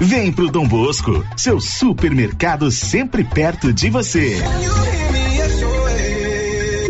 [0.00, 4.36] Vem pro Dom Bosco, seu supermercado sempre perto de você.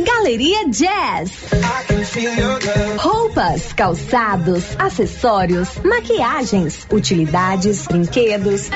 [0.04, 1.30] Galeria Jazz.
[2.98, 8.68] Roupas, calçados, acessórios, maquiagens, utilidades, brinquedos,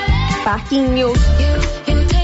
[0.45, 1.11] parquinho.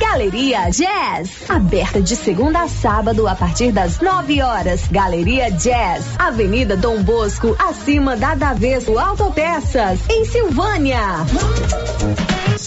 [0.00, 4.86] Galeria Jazz, aberta de segunda a sábado a partir das 9 horas.
[4.90, 11.00] Galeria Jazz, Avenida Dom Bosco, acima da Daveso Autopeças, em Silvânia.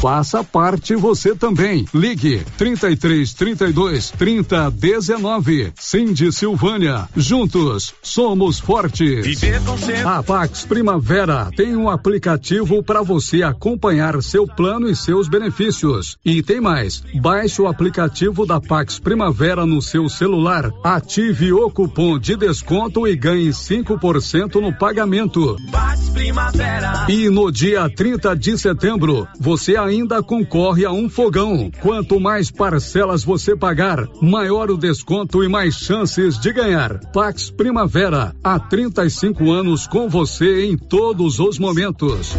[0.00, 1.84] Faça parte você também.
[1.92, 5.72] Ligue 33 32 30 19.
[5.76, 7.08] Cindy Silvânia.
[7.16, 9.26] Juntos somos fortes.
[10.06, 16.16] A Pax Primavera tem um aplicativo para você acompanhar seu plano e seus benefícios.
[16.24, 17.02] E tem mais.
[17.20, 20.70] Baixe o aplicativo da Pax Primavera no seu celular.
[20.84, 25.56] Ative o cupom de desconto e ganhe 5% no pagamento.
[27.08, 29.87] E no dia 30 de setembro, você ainda
[30.22, 31.70] concorre a um fogão.
[31.80, 36.98] Quanto mais parcelas você pagar, maior o desconto e mais chances de ganhar.
[37.12, 42.36] Pax Primavera, há 35 anos com você em todos os momentos.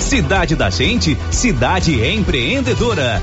[0.00, 3.22] Cidade da Gente, cidade empreendedora.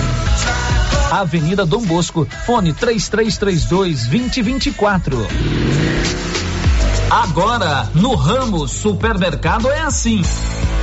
[1.11, 5.27] Avenida Dom Bosco, fone 3332 2024.
[7.09, 10.21] Agora, no Ramos Supermercado é assim.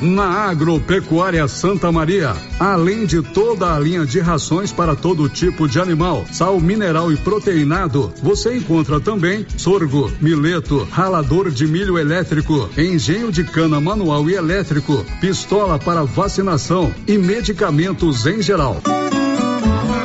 [0.00, 5.80] Na Agropecuária Santa Maria, além de toda a linha de rações para todo tipo de
[5.80, 13.32] animal, sal mineral e proteinado, você encontra também sorgo, mileto, ralador de milho elétrico, engenho
[13.32, 18.82] de cana manual e elétrico, pistola para vacinação e medicamentos em geral.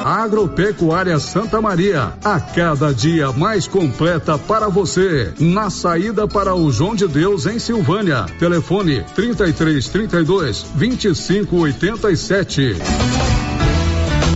[0.04, 5.34] Agropecuária Santa Maria, a cada dia mais completa para você.
[5.40, 8.26] Na saída para o João de Deus em Silvânia.
[8.40, 13.41] Telefone 33 32 25 87.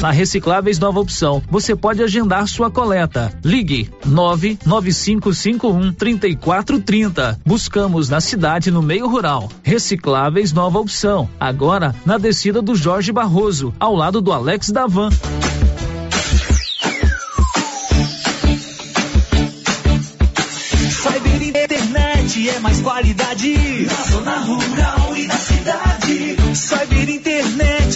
[0.00, 3.32] Na Recicláveis Nova Opção, você pode agendar sua coleta.
[3.44, 7.40] Ligue 99551 3430.
[7.44, 9.48] Buscamos na cidade no meio rural.
[9.62, 11.28] Recicláveis Nova Opção.
[11.40, 15.10] Agora na descida do Jorge Barroso, ao lado do Alex Davan.
[21.48, 26.36] Internet é mais qualidade na zona rural e na cidade.
[26.54, 27.27] Cyber Internet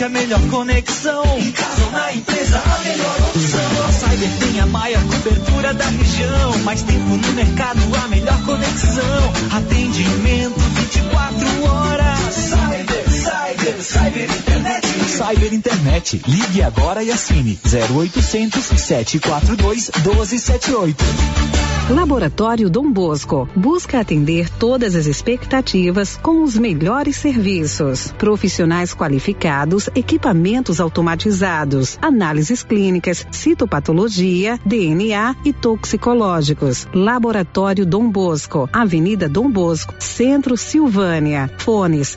[0.05, 1.23] a melhor conexão.
[1.39, 3.87] Em casa ou na empresa, a melhor opção.
[3.89, 6.59] A Cyber tem a maior cobertura da região.
[6.65, 9.33] Mais tempo no mercado, a melhor conexão.
[9.53, 12.35] Atendimento 24 horas.
[12.35, 13.12] Cyber,
[13.53, 14.87] Cyber, Cyber Internet.
[15.09, 16.23] Cyber Internet.
[16.27, 21.05] Ligue agora e assine 0800 742 1278.
[21.91, 28.13] Laboratório Dom Bosco busca atender todas as expectativas com os melhores serviços.
[28.13, 36.89] Profissionais qualificados, equipamentos automatizados, análises clínicas, citopatologia, DNA e toxicológicos.
[36.95, 41.51] Laboratório Dom Bosco, Avenida Dom Bosco, Centro Silvânia.
[41.59, 42.17] Fones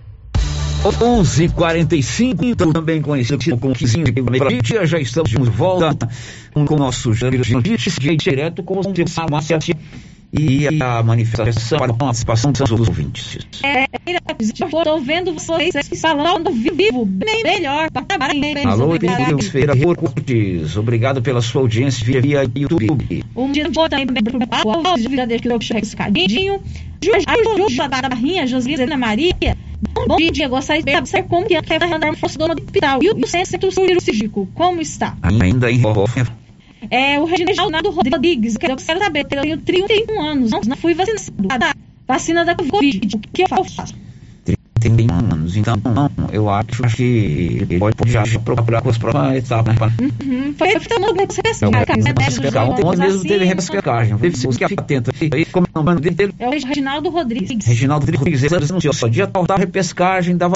[0.83, 4.03] 11:45 então também conhecido como 15
[4.61, 6.09] dia já estamos de volta
[6.53, 8.83] com o nosso de notícias direto com o
[9.29, 9.59] Márcia
[10.33, 13.39] e a manifestação para a participação dos ouvintes.
[13.63, 13.85] É,
[14.39, 17.89] estou vendo vocês falando vivo, bem melhor.
[17.91, 18.65] Parabéns.
[18.65, 23.23] Alô, Deus Feira Cortes, obrigado pela sua audiência via, YouTube.
[23.35, 26.61] Um dia vou também para o de verdadeiro que eu chego escadinho.
[27.03, 29.57] Jujuba da Barrinha, Josilina Maria.
[30.07, 32.99] Bom dia, gostaria de saber como que quer andar no dono do hospital.
[33.01, 35.17] E o centro cirúrgico, como está?
[35.21, 35.81] Ainda em
[36.89, 38.55] é o Reginaldo Rodrigues.
[38.55, 41.79] Eu quero saber, eu tenho 31 anos, não, fui vacinado.
[42.07, 43.95] Vacina da Covid, o que eu faço?
[44.81, 45.79] 31 anos, então
[46.31, 49.75] eu acho que ele pode, já procurar com as próximas etapas.
[49.77, 50.09] Né?
[50.23, 50.53] Uhum.
[50.57, 52.59] Foi tomando repescagem.
[52.73, 54.17] Ontem mesmo teve repescagem.
[54.17, 55.11] Teve se ficar atento.
[55.33, 56.33] Aí, como é o nome dele?
[56.39, 57.65] É o Reginaldo Rodrigues.
[57.65, 58.43] Reginaldo Rodrigues.
[58.43, 60.55] Ele anunciou só dia tal da repescagem dava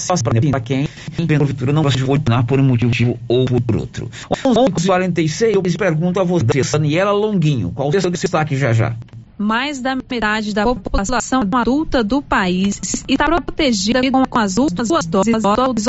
[0.49, 0.87] para quem,
[1.27, 4.09] porventura, não vai se votar por um motivo ou por outro.
[4.29, 8.95] 11h46, eu pergunto a você, Daniela Longuinho, qual o seu destaque já já?
[9.37, 14.71] Mais da metade da população adulta do país está protegida com as duas
[15.05, 15.43] doses,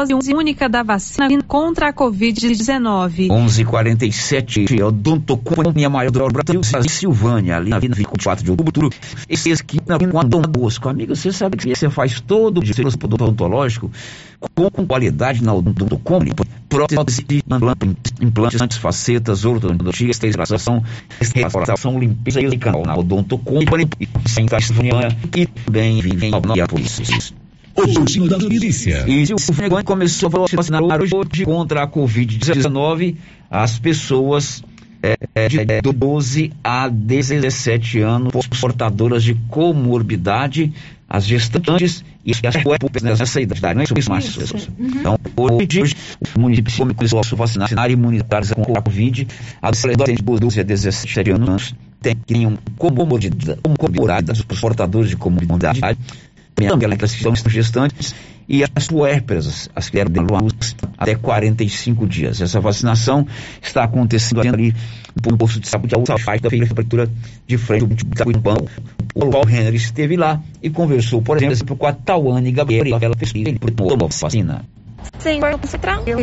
[0.09, 3.29] dose única da vacina contra a Covid-19.
[3.29, 8.91] 11:47 Odonto Companhia Maior do Brasil, Silvânia, ali na 24 de outubro.
[9.29, 10.89] Esse aqui na Dom Bosco.
[10.89, 13.91] Amigo, você sabe que você faz todo o serviço odontológico
[14.55, 16.33] com qualidade na Odonto Company,
[16.69, 17.25] prótese,
[18.21, 20.83] implantes, facetas, ortodontia, esterilização,
[21.21, 23.89] restauração, limpeza e canal na Odonto Company,
[24.27, 24.47] sem
[25.37, 27.05] e também vivem a polícia.
[27.75, 29.05] O Giro da Notícia.
[29.07, 33.17] E o Negócio começou a vacinar hoje contra a Covid-19
[33.51, 34.63] as pessoas
[35.35, 40.73] é, de 12 a 17 anos portadoras de comorbidade,
[41.09, 44.43] as gestantes e as puérperas nessa idade, não é isso, Márcio?
[44.79, 44.87] Uhum.
[44.87, 45.95] Então, hoje,
[46.35, 49.29] o município começou a vacinar imunizar com a Covid,
[49.63, 51.75] adolescentes de 12 a 17 anos
[52.27, 55.81] tenham comorbidade, comorbidade, os portadores de comorbidade,
[57.13, 58.15] que estão gestantes
[58.49, 62.41] e as puérperas, as que eram de luz até 45 dias.
[62.41, 63.27] Essa vacinação
[63.61, 64.75] está acontecendo ali
[65.29, 67.11] no posto de saúde, a faz da feira prefeitura
[67.47, 68.57] de frente do Pão.
[69.15, 73.33] O Paulo Renner esteve lá e conversou, por exemplo, com a Tawane Gabriela, ela fez
[73.35, 74.65] ele tomou vacina.
[75.19, 76.21] Sim, foi tranquilo.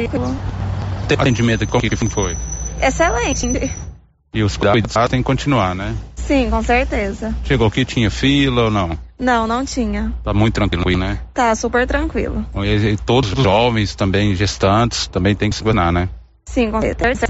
[1.07, 2.38] Tem atendimento como que foi?
[2.81, 3.71] Excelente.
[4.34, 5.95] E os cuidados têm que continuar, né?
[6.15, 7.36] Sim, com certeza.
[7.43, 8.97] Chegou aqui, tinha fila ou não?
[9.19, 10.11] Não, não tinha.
[10.23, 11.19] Tá muito tranquilo, né?
[11.34, 12.45] Tá, super tranquilo.
[12.55, 16.09] E, e todos os jovens também, gestantes, também tem que se vacinar, né?
[16.45, 17.27] Sim, com certeza.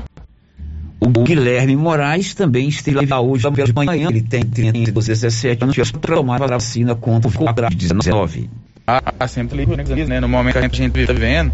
[0.99, 4.07] O Guilherme Moraes também esteve lá hoje de manhã.
[4.09, 8.49] Ele tem 30 17 anos para tomar a vacina contra o Covid-19.
[8.87, 10.19] Ah, sempre ligo, né?
[10.21, 11.51] No momento que a gente vive vivendo,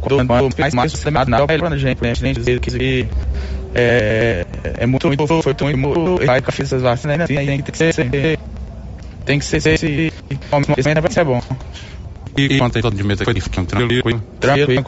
[0.00, 2.10] quando mais mais é gente, né?
[2.10, 3.08] A gente dizer que
[3.78, 4.46] é,
[4.78, 7.26] é muito, muito, foi muito, muito, vai com essas vacinas, né?
[7.26, 7.94] Tem que ser,
[9.24, 10.12] tem que ser esse,
[10.76, 11.42] esse vai ser bom.
[12.38, 14.84] E quanto todo de medo foi tranquilo, tranquilo,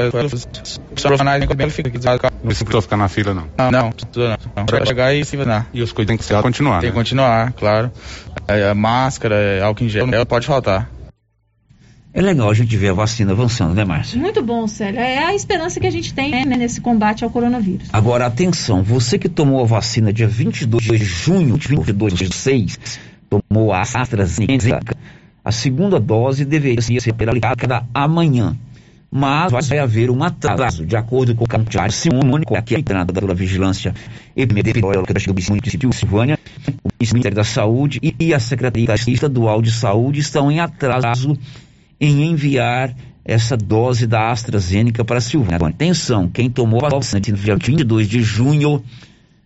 [0.95, 1.99] profissionais nem fica aqui
[2.43, 3.47] Não precisou ficar na fila, não.
[3.57, 3.93] Não, não,
[4.57, 4.66] não.
[4.66, 5.66] Pra chegar e se vacinar.
[5.72, 7.91] E os coisas tem que ser continuar, Tem que continuar, claro.
[8.47, 10.91] É, máscara, é, álcool em gel, pode faltar.
[12.12, 14.18] É legal a gente ver a vacina avançando, né, Márcia?
[14.18, 14.98] Muito bom, Célio.
[14.98, 17.88] É a esperança que a gente tem né, nesse combate ao coronavírus.
[17.92, 22.78] Agora, atenção, você que tomou a vacina dia 22 de junho de 2006,
[23.28, 24.96] tomou a AstraZeneca,
[25.44, 28.56] a segunda dose deveria ser aplicada amanhã.
[29.11, 33.34] Mas vai haver um atraso, de acordo com o Cantiário Simone, aqui a entrada da
[33.34, 33.94] Vigilância
[34.36, 36.38] Epidemiológica do município de Silvânia,
[36.84, 41.38] o Ministério da Saúde e a Secretaria Estadual de Saúde estão em atraso
[42.01, 42.94] em enviar
[43.24, 45.59] essa dose da AstraZeneca para Silvânia.
[45.66, 48.82] Atenção, quem tomou a vacina no dia 22 de junho,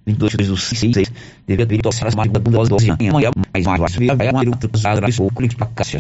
[0.06, 1.10] 22 do 6,
[1.46, 5.98] deve ter tomado mais uma dose amanhã, mais uma outra Cássia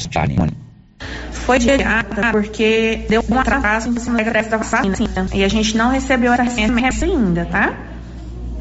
[1.32, 4.94] foi adiada porque deu um atraso em entrega da vacina
[5.34, 7.74] e a gente não recebeu essa remessa ainda, tá?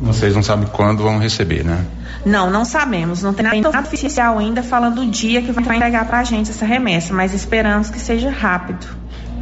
[0.01, 1.85] Vocês não sabem quando vão receber, né?
[2.25, 3.21] Não, não sabemos.
[3.21, 7.13] Não tem nada oficial ainda falando o dia que vai entregar pra gente essa remessa,
[7.13, 8.87] mas esperamos que seja rápido.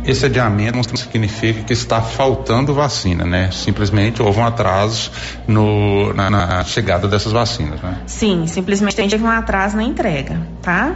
[0.03, 3.51] Esse adiamento não significa que está faltando vacina, né?
[3.51, 5.11] Simplesmente houve um atraso
[5.47, 7.97] no, na, na chegada dessas vacinas, né?
[8.05, 10.95] Sim, simplesmente teve um atraso na entrega, tá?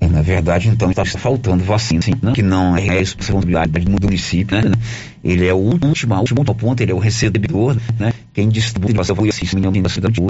[0.00, 2.32] É, na verdade, então, está faltando vacina, sim, né?
[2.32, 4.72] que não é responsabilidade do município, né?
[5.24, 8.12] Ele é o último, o último ponto, ele é o recebedor, né?
[8.32, 10.20] Quem distribui a milhão de cidade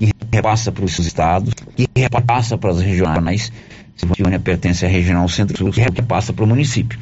[0.00, 3.50] e repassa para os estados, e repassa para as regionais,
[3.96, 6.98] Silvânia pertence à regional centro-sul, que repassa para o município.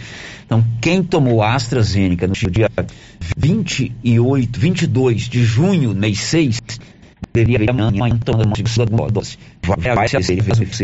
[0.47, 2.71] Então, quem tomou a AstraZeneca no dia
[3.37, 6.61] 28, 22 de junho, mês 6,
[7.35, 8.09] deveria amanhã uma
[8.67, 9.37] segunda dose.
[9.95, 10.21] Vai ser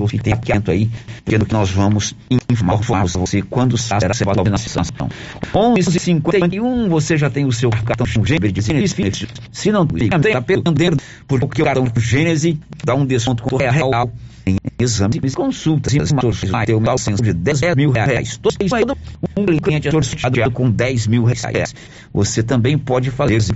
[0.01, 0.91] você tem atento aí,
[1.25, 2.15] pelo que nós vamos
[2.51, 5.09] informar você quando será a vacinação.
[5.55, 9.27] 11h51, você já tem o seu cartão Gênesis.
[9.53, 14.11] Se não tem, está perdendo, porque o cartão Gênesis dá um desconto real
[14.51, 15.95] em exames e consultas.
[16.51, 18.37] Vai ter uma licença de 10 mil reais.
[18.37, 18.57] Todo
[19.37, 21.75] um cliente é sorteado com 10 mil reais.
[22.13, 23.53] Você também pode fazer esse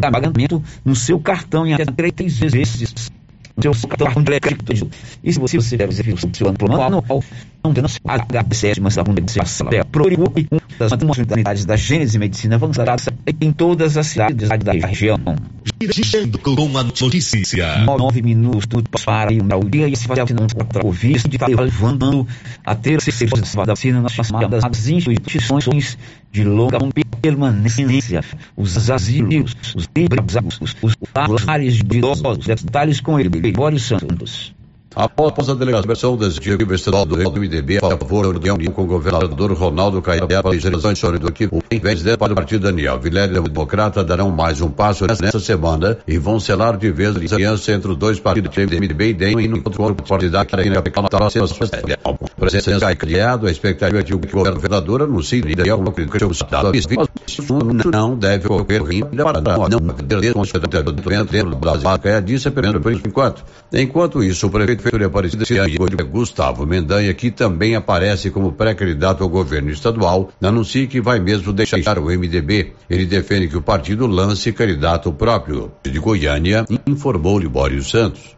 [0.00, 3.10] pagamento no seu cartão em até três vezes
[3.62, 4.90] seu cartão de crédito.
[5.22, 7.22] E se você, deve ser funcionando por anual,
[7.62, 9.02] não tem noção HB7, mas a
[9.72, 12.96] é procure uma das unidades da Gênese Medicina avançada
[13.40, 15.18] em todas as cidades da região.
[15.80, 17.78] Girando com a notícia.
[17.84, 18.66] Nove minutos
[19.04, 22.26] para ir ao dia e se fazer não contra o visto de estar levando
[22.64, 23.32] a terceira
[23.66, 25.98] vacina nas chamadas instituições
[26.30, 26.78] de longa
[27.20, 28.22] permanência,
[28.56, 33.30] os asilos, os librados, os lares de idosos, detalhes com ele,
[33.78, 34.54] Santos.
[34.94, 39.52] Após a delegação da Executiva Estadual do MDB a favor da união com o governador
[39.52, 43.40] Ronaldo Caiaba e gerações do que em vez de para o partido Daniel Vilela e
[43.40, 47.90] Democrata darão mais um passo nesta semana e vão selar de vez a aliança entre
[47.90, 51.08] os dois partidos MDB e DEM e no outro partidário ainda pecar na
[52.36, 56.72] presença cai criado a expectativa de que o governador anuncie e o que o Estado
[57.92, 60.34] não deve ocorrer ainda para não perder
[61.30, 66.04] dentro do Brasil é disse pelo por enquanto enquanto isso o prefeito Prefeitura Aparecida é
[66.04, 71.98] Gustavo Mendanha, que também aparece como pré-candidato ao governo estadual, anuncia que vai mesmo deixar
[71.98, 72.74] o MDB.
[72.88, 75.72] Ele defende que o partido lance candidato próprio.
[75.82, 78.37] De Goiânia, informou Libório Santos.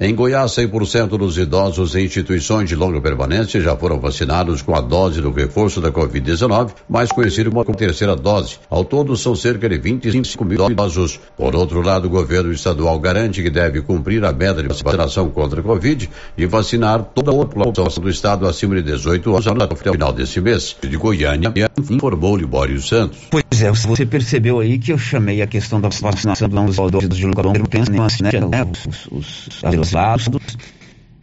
[0.00, 4.80] Em Goiás, 100% dos idosos em instituições de longa permanência já foram vacinados com a
[4.80, 8.56] dose do reforço da Covid-19, mais conhecido como terceira dose.
[8.68, 11.20] Ao todo, são cerca de 25 mil idosos.
[11.36, 15.60] Por outro lado, o governo estadual garante que deve cumprir a meta de vacinação contra
[15.60, 19.92] a Covid e vacinar toda a população do estado acima de 18 anos até o
[19.92, 20.76] final desse mês.
[20.82, 21.52] De Goiânia,
[21.88, 23.18] informou Libório Santos.
[23.30, 27.26] Pois é, você percebeu aí que eu chamei a questão da vacinação dos idosos de
[27.26, 28.64] longa permanência, né?
[28.64, 29.48] Os, os,
[29.83, 30.28] os lados.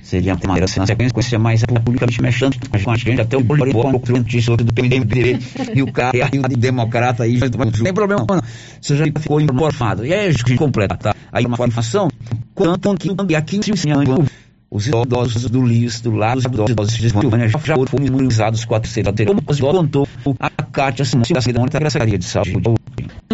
[0.04, 4.58] Seria uma maneira sequência mais publicamente mexendo com a gente, até o Bolívar pouco notícia
[4.58, 5.40] do PMDB
[5.74, 8.42] e o cara e o democrata aí, não tem problema, não.
[8.82, 10.06] Você já ficou informado.
[10.06, 11.16] E aí, completa, tá?
[11.32, 12.10] Aí uma informação,
[12.54, 14.30] quanto que 15 anos
[14.70, 18.80] os idosos do LIS, do lado, os idosos de Silvânia já foram imunizados com a
[18.80, 19.14] terceira.
[19.14, 20.08] Como contou
[20.40, 22.62] a Cátia Simões da Secretaria de Saúde.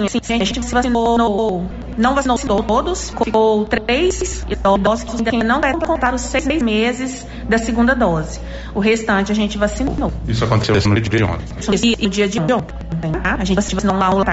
[0.07, 1.65] Sim, sim, a gente se vacinou, no,
[1.97, 7.57] não vacinou todos, ficou três idosos que ainda não devem contar os seis meses da
[7.57, 8.39] segunda dose.
[8.73, 10.11] O restante a gente vacinou.
[10.27, 11.45] Isso aconteceu no dia de ontem?
[11.99, 13.37] E no dia de ontem, tá?
[13.39, 14.23] A gente vacinou lá o.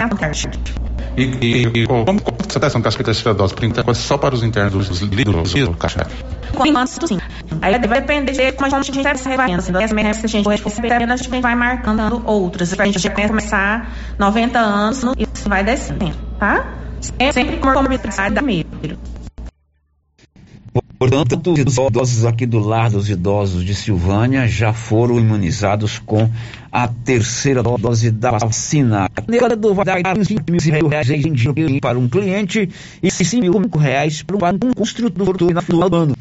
[1.16, 3.54] E, e, e como, como você está sendo a terceira dose?
[3.54, 6.06] Por enquanto, só para os internos dos líderes do caixa?
[6.52, 7.18] Enquanto, sim.
[7.62, 9.84] Aí vai depender de como a gente recebe vacina.
[9.84, 12.78] As metas que a gente receber, a gente vai marcando outras.
[12.78, 16.66] A gente já começar 90 anos e isso vai descendo, tá?
[17.00, 19.13] Sempre com comorbidade da medo.
[21.10, 26.30] Portanto, os idosos aqui do lar dos idosos de Silvânia já foram imunizados com
[26.72, 29.10] a terceira dose da vacina.
[29.58, 32.70] Do vai dar 5 mil reais em dinheiro para um cliente
[33.02, 36.16] e 5 mil reais para um construtor na final do ano.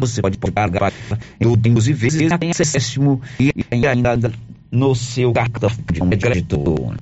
[0.00, 0.92] Você pode pagar
[1.40, 4.32] inclusive tem acesso e ainda
[4.72, 5.70] no seu cartão
[6.10, 6.92] de crédito.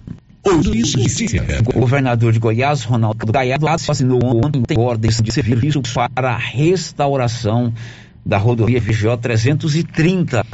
[0.44, 5.80] O governador de Goiás, Ronaldo Caiado, assinou ontem ordens de serviço
[6.14, 7.72] para a restauração
[8.26, 10.44] da rodovia VGO 330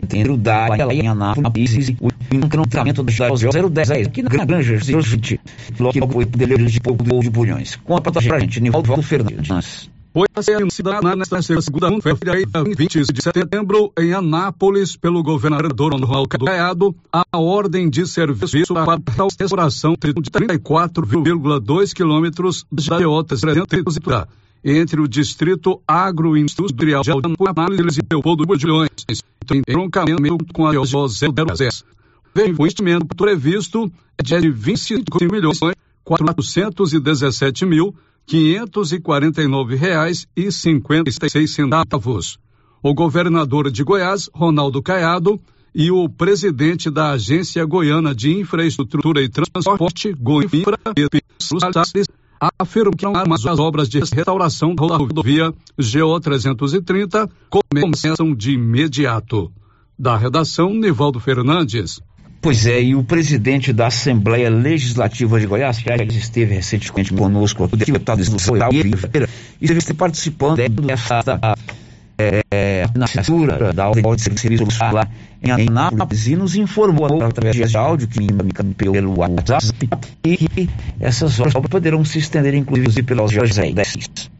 [0.00, 5.40] entre o DAI e Anápolis, o encantamento da 010 aqui na Granja, gente,
[5.78, 7.76] logo foi deleiro de pouco de Bulhões.
[7.76, 9.90] Conta pra gente, Nivaldo Fernandes.
[10.12, 12.42] Foi anunciada nesta segunda-feira,
[12.76, 19.26] 20 de setembro, em Anápolis, pelo governador Ronaldo Caiado, a ordem de serviço para a
[19.38, 24.28] restauração de 34,2 quilômetros da Iota 330
[24.64, 28.90] entre o distrito agroindustrial de Anápolis e Leopoldo Budilhões,
[29.50, 31.84] em entroncamento com a IO 010.
[32.34, 35.58] O investimento previsto é de 25 milhões
[36.04, 37.94] 417 mil
[38.28, 42.38] quinhentos e quarenta e nove reais e centavos.
[42.82, 45.40] O governador de Goiás, Ronaldo Caiado,
[45.74, 50.78] e o presidente da Agência Goiana de Infraestrutura e Transporte, Goinfra,
[52.58, 59.50] afirmaram que as obras de restauração da rodovia GO 330 começam de imediato.
[59.98, 62.00] Da redação, Nivaldo Fernandes.
[62.40, 67.76] Pois é, e o presidente da Assembleia Legislativa de Goiás, que esteve recentemente conosco, o
[67.76, 68.22] deputado
[68.68, 69.28] Oliveira,
[69.60, 71.20] esteve participando dessa
[72.18, 75.08] é, assinatura da ordem de serviço lá
[75.42, 78.28] em Anápolis e nos informou através de áudio que me
[78.74, 79.88] pelo WhatsApp
[80.24, 80.70] e que
[81.00, 84.37] essas obras poderão se estender inclusive pelos pelas 10.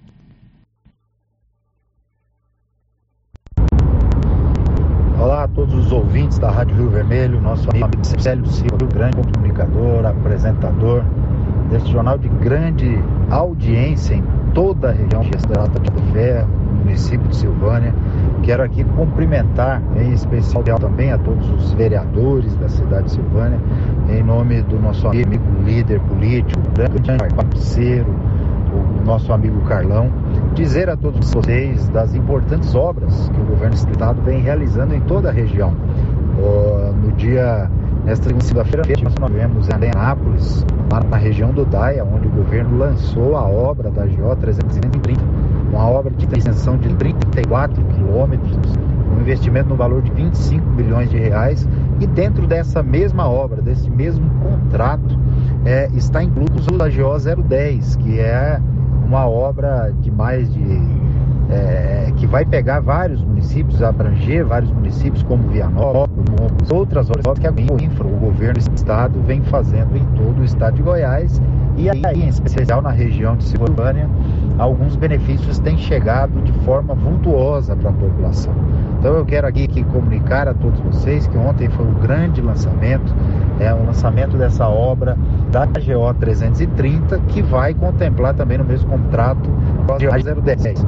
[5.59, 11.03] Todos os ouvintes da Rádio Rio Vermelho, nosso amigo Célio Silva, grande comunicador, apresentador
[11.69, 14.23] deste jornal de grande audiência em
[14.55, 16.49] toda a região de Estrada de Ferro,
[16.85, 17.93] município de Silvânia.
[18.45, 23.59] Quero aqui cumprimentar, em especial também a todos os vereadores da cidade de Silvânia,
[24.09, 28.15] em nome do nosso amigo líder político, grande parceiro,
[28.73, 30.11] o nosso amigo Carlão,
[30.55, 35.01] dizer a todos vocês das importantes obras que o governo do estado vem realizando em
[35.01, 35.75] toda a região.
[37.03, 37.71] no dia,
[38.05, 43.37] nesta segunda-feira, nós tivemos em Anápolis, lá na região do Daia, onde o governo lançou
[43.37, 45.21] a obra da GO 330,
[45.73, 48.59] uma obra de extensão de 34 quilômetros,
[49.17, 51.69] um investimento no valor de 25 milhões de reais,
[52.01, 55.19] e dentro dessa mesma obra, desse mesmo contrato,
[55.65, 58.61] é, está incluso a GO 010, que é
[59.07, 60.99] uma obra de mais de.
[61.51, 67.51] É, que vai pegar vários municípios, abranger vários municípios como Vianópolis, outras obras que a
[67.83, 71.41] Infra, o governo do estado, vem fazendo em todo o estado de Goiás
[71.79, 74.11] e aí, em especial na região de Silvânia,
[74.59, 78.53] alguns benefícios têm chegado de forma vultuosa para a população.
[78.99, 83.15] Então eu quero aqui, comunicar a todos vocês que ontem foi um grande lançamento,
[83.61, 85.17] é um lançamento dessa obra
[85.53, 89.49] da GO 330 que vai contemplar também no mesmo contrato
[89.89, 90.85] a GO 010.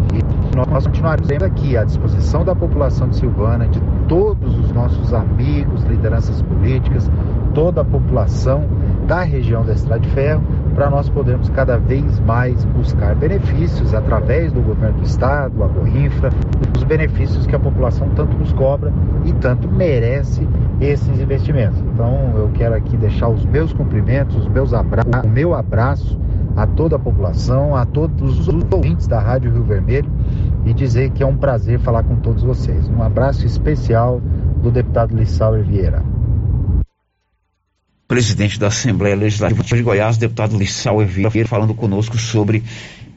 [0.55, 6.43] Nós continuaremos aqui à disposição da população de Silvânia, de todos os nossos amigos, lideranças
[6.43, 7.09] políticas,
[7.55, 8.65] toda a população
[9.07, 10.43] da região da Estrada de Ferro
[10.75, 16.31] para nós podermos cada vez mais buscar benefícios através do governo do estado, a Goinfra,
[16.77, 18.93] os benefícios que a população tanto nos cobra
[19.25, 20.47] e tanto merece
[20.81, 21.79] esses investimentos.
[21.81, 26.19] Então eu quero aqui deixar os meus cumprimentos, os meus abra o meu abraço
[26.57, 30.11] a toda a população, a todos os ouvintes da Rádio Rio Vermelho
[30.65, 32.89] e dizer que é um prazer falar com todos vocês.
[32.89, 34.21] Um abraço especial
[34.63, 36.05] do deputado Lissauer Vieira
[38.11, 42.65] presidente da Assembleia Legislativa de Goiás, deputado Lissau Vieira, falando conosco sobre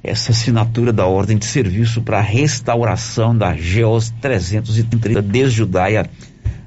[0.04, 6.08] essa assinatura da ordem de serviço para a restauração da GEOS 330 desde Judaia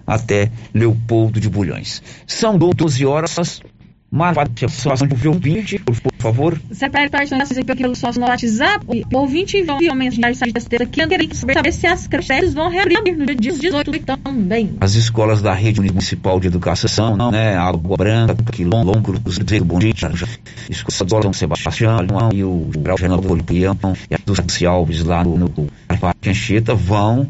[0.05, 2.03] até Leopoldo de Bulhões.
[2.27, 3.61] São 12 horas.
[4.11, 6.61] Marca a do ouvinte, por favor.
[6.71, 8.87] Você pede participação pelo sócio no WhatsApp.
[9.13, 11.03] O ouvinte enviou mensagem desta aqui.
[11.03, 13.93] Eu queria saber se as creches vão reabrir no dia 18
[14.23, 14.77] também.
[14.81, 17.57] As escolas da rede municipal de educação, né?
[17.57, 19.93] Água Branca, Quilombo, Cruzeiro, Bom Dia,
[20.71, 21.99] Escola São Sebastião
[22.33, 23.77] e o Grau General Polipião
[24.11, 25.69] e a dos Alves lá no, no
[26.01, 27.27] Parque Anchieta vão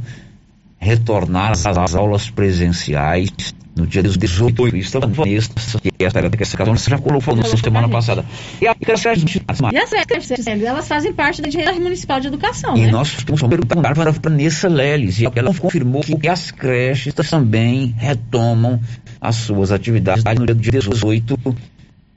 [0.78, 3.30] retornar às aulas presenciais
[3.76, 5.50] no dia 18 isso Vanessa,
[5.80, 8.24] que essa era que essa casa já colocou no semana passada.
[8.60, 12.74] E, a, e as creches, elas fazem parte da rede municipal de educação.
[12.76, 12.90] E né?
[12.90, 18.80] nós vamos perguntar para a Vanessa Leles, e ela confirmou que as creches também retomam
[19.20, 21.38] as suas atividades no dia 18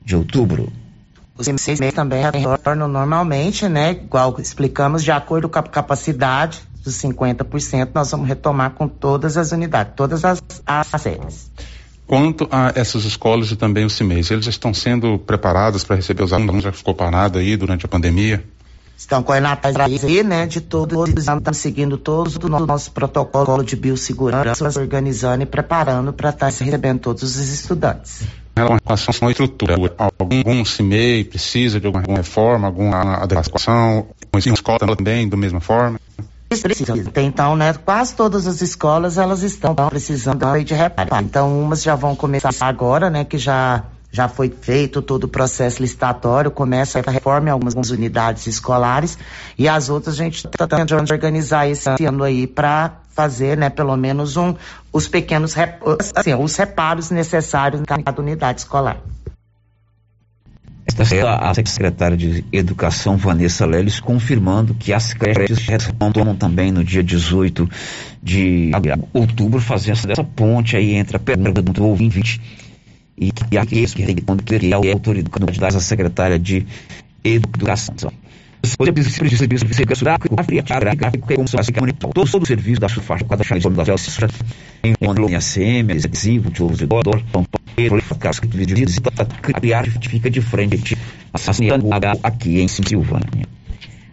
[0.06, 0.72] de outubro.
[1.38, 3.92] Os MCs também retornam normalmente, né?
[3.92, 9.52] Igual explicamos, de acordo com a capacidade dos 50%, nós vamos retomar com todas as
[9.52, 11.52] unidades, todas as, as séries.
[12.10, 16.34] Quanto a essas escolas e também o CIMEIs, eles estão sendo preparados para receber os
[16.34, 16.64] alunos?
[16.64, 18.44] Já ficou parado aí durante a pandemia?
[18.98, 24.78] Estão correndo atrás aí, né, de todos, estamos seguindo todos o nosso protocolo de biossegurança,
[24.78, 28.24] organizando e preparando para estar recebendo todos os estudantes.
[28.86, 29.76] relação à estrutura.
[29.98, 35.98] Algum CIMEI precisa de alguma reforma, alguma adequação, uma escola também, da mesma forma?
[37.16, 41.10] Então, né, quase todas as escolas, elas estão precisando de reparo.
[41.22, 45.82] Então, umas já vão começar agora, né, que já já foi feito todo o processo
[45.82, 49.18] licitatório, começa a reforma em algumas unidades escolares
[49.58, 53.96] e as outras a gente está tentando organizar esse ano aí para fazer, né, pelo
[53.96, 54.56] menos um,
[54.92, 55.54] os pequenos,
[56.16, 58.98] assim, os reparos necessários em cada unidade escolar.
[61.24, 67.70] A secretária de Educação, Vanessa Leles, confirmando que as creches retomam também no dia 18
[68.22, 68.72] de
[69.14, 72.42] outubro, fazendo essa ponte aí entre a pergunta do ouvinte
[73.18, 76.66] e, e aqueles que é a autoridade da secretária de
[77.24, 78.12] Educação.
[82.14, 84.28] Todo o serviço da sua faixa, cada chave da Velsa,
[84.84, 87.24] em Londrina, SEMI, adesivo, tiolos de dor,
[88.48, 88.88] de vídeo,
[89.42, 90.98] criar fica de frente,
[91.34, 91.88] assassinando
[92.24, 93.48] aqui em Silvânia.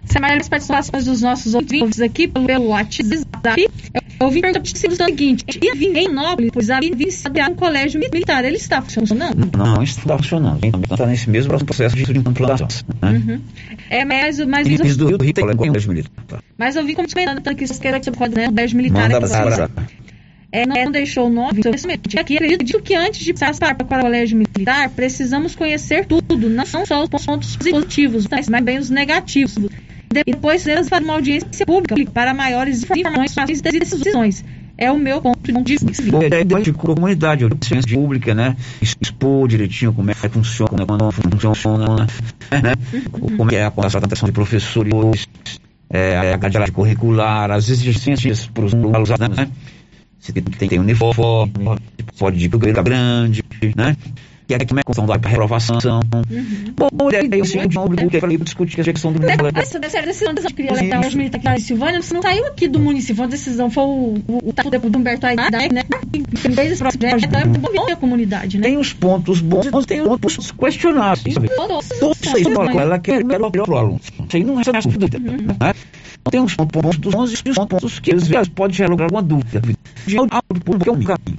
[0.07, 3.69] Sem mais participações dos nossos ouvintes aqui pelo WhatsApp,
[4.21, 8.45] eu vim perguntar o seguinte: e vim em Nobre, pois a iniciado um colégio militar,
[8.45, 9.51] ele está funcionando?
[9.57, 10.61] Não, não está funcionando.
[10.65, 12.69] Está nesse mesmo processo de implantação.
[13.03, 13.11] Né?
[13.11, 13.41] Uhum.
[13.91, 16.41] É, mas, mas, mas, do Rio do Rio tem colégio militar.
[16.57, 18.47] Mas eu vi como comentando que vocês querem que você pode, né?
[18.47, 19.69] O colégio militar Manda é
[20.53, 21.61] é, não deixou o nome.
[22.19, 27.03] Aqui acredito que antes de passar para o colégio militar, precisamos conhecer tudo, não só
[27.03, 29.55] os pontos positivos, mas também os negativos
[30.25, 34.45] depois serás para uma audiência pública para maiores informações e decisões.
[34.79, 36.03] É o meu ponto de vista.
[36.31, 38.57] É de comunidade, audiência pública, né?
[38.81, 42.07] Expor direitinho como é que funciona, como é que funciona,
[42.51, 42.75] né?
[42.93, 43.37] Uhum.
[43.39, 45.27] Como é a contratação de professores,
[45.89, 49.49] é, a grade curricular, as exigências para os alunos, né?
[50.21, 51.53] Se tem, tem uniforme,
[52.19, 53.45] pode ir para o grande,
[53.77, 53.97] né?
[54.47, 55.79] que é como é a questão da reprovação.
[56.31, 56.75] Uhum.
[56.93, 59.51] Bom, e aí, assim, de novo, que eu falei, discutir a questão do número.
[59.59, 63.71] Essa decisão de criar os militares em Silvânia, não saiu aqui do município, a decisão
[63.71, 65.83] foi o, o, o depois do Humberto Aidai, né?
[66.13, 68.69] Que fez esse projeto, é bom a comunidade, né?
[68.69, 71.37] Tem os pontos bons, tem os pontos questionáveis.
[72.01, 74.01] Todos isso ela quer melhor para o aluno.
[74.01, 75.75] Isso aí não é dúvida, né?
[76.31, 79.63] Tem os pontos bons e os pontos que às vezes pode gerar alguma dúvida.
[80.07, 81.39] De algo público é um caminho.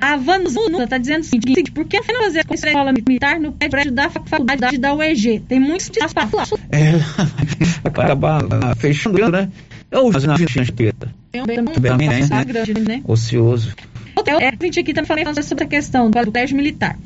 [0.00, 3.92] A Vanzuna está dizendo o seguinte: por que não fazer a escola militar no prédio
[3.92, 5.40] da faculdade da UEG?
[5.48, 6.58] Tem muitos espaço.
[6.70, 6.94] É,
[7.84, 9.48] acaba fechando, né?
[9.92, 11.14] Ou na ficha preta.
[11.32, 12.44] Também, né?
[12.44, 13.02] grande, né?
[13.04, 13.74] Ocioso.
[14.26, 16.98] Eu, é, a gente aqui também falando sobre a questão do colégio militar.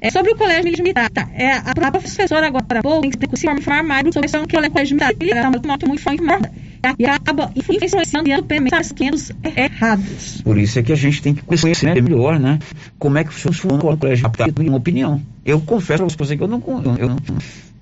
[0.00, 1.10] É sobre o colégio militar.
[1.10, 1.28] Tá.
[1.34, 4.60] É, a, a professora agora pouco tem que se informar mais sobre o que é
[4.60, 5.14] o colégio militar.
[5.20, 6.50] Ele é muito, muito informada
[6.98, 10.40] e acaba influenciando e pensamentos errados.
[10.42, 12.58] Por isso é que a gente tem que conhecer melhor, né?
[12.98, 15.20] Como é que funciona o colégio militar, minha opinião.
[15.44, 16.62] Eu confesso para vocês que eu não,
[16.98, 17.18] eu não,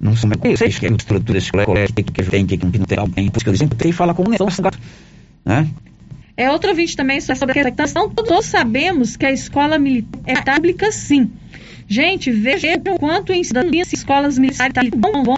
[0.01, 2.79] não sou mais sei que é a estrutura desse colégio, que, que tem, que, que
[2.79, 4.49] não tem alguém, porque eu sempre fala como não,
[5.45, 5.69] né?
[6.37, 8.11] É outro vídeo também sobre a questão.
[8.11, 11.31] Todos sabemos que a escola militar é pública, sim.
[11.89, 15.37] Gente, vejam quanto ensino em escolas militares bom, bom,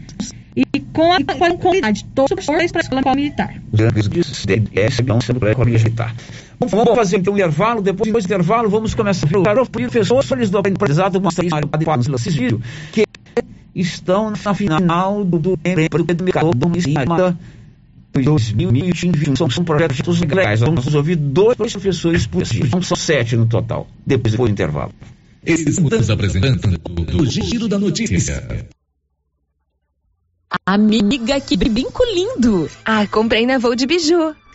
[0.56, 1.22] e com a
[1.56, 2.04] qualidade.
[2.14, 3.60] Todos para a escola militar.
[6.58, 11.20] Vamos fazer então um intervalo, depois do intervalo vamos começar falar os professores do aprendizado
[12.30, 12.60] vídeo
[12.92, 13.04] que
[13.74, 17.34] estão na final do, do, do mercado municipal
[18.14, 20.60] 2021 são, são projetos legais.
[20.60, 24.92] Vamos ouvir dois professores por então são sete no total, depois do intervalo.
[25.44, 26.80] Estamos apresentando
[27.18, 28.66] o Giro da Notícia.
[30.66, 32.70] Amiga, que brinco lindo!
[32.84, 34.34] Ah, comprei na Voo de Biju.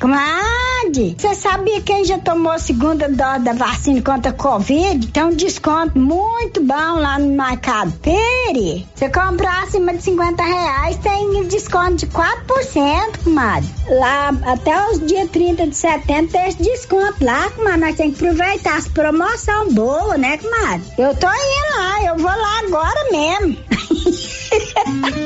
[0.00, 5.06] Comadre, você sabia que quem já tomou a segunda dose da vacina contra a Covid
[5.08, 8.86] tem um desconto muito bom lá no Mercado Pere?
[8.94, 13.68] Você comprar acima de 50 reais tem desconto de 4%, comadre.
[13.88, 17.80] Lá até os dias 30 de setembro tem esse desconto lá, comadre.
[17.80, 20.82] Nós temos que aproveitar as promoções boas, né, comadre?
[20.98, 23.56] Eu tô indo lá, eu vou lá agora mesmo.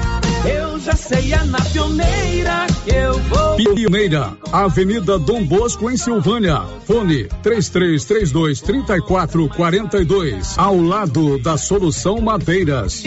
[0.45, 3.55] Eu já sei, é na pioneira que eu vou.
[3.55, 6.61] Pioneira, Avenida Dom Bosco, em Silvânia.
[6.85, 10.57] Fone 3332 3442.
[10.57, 13.03] Ao lado da Solução Madeiras.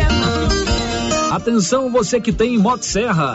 [1.32, 3.34] Atenção você que tem Motosserra.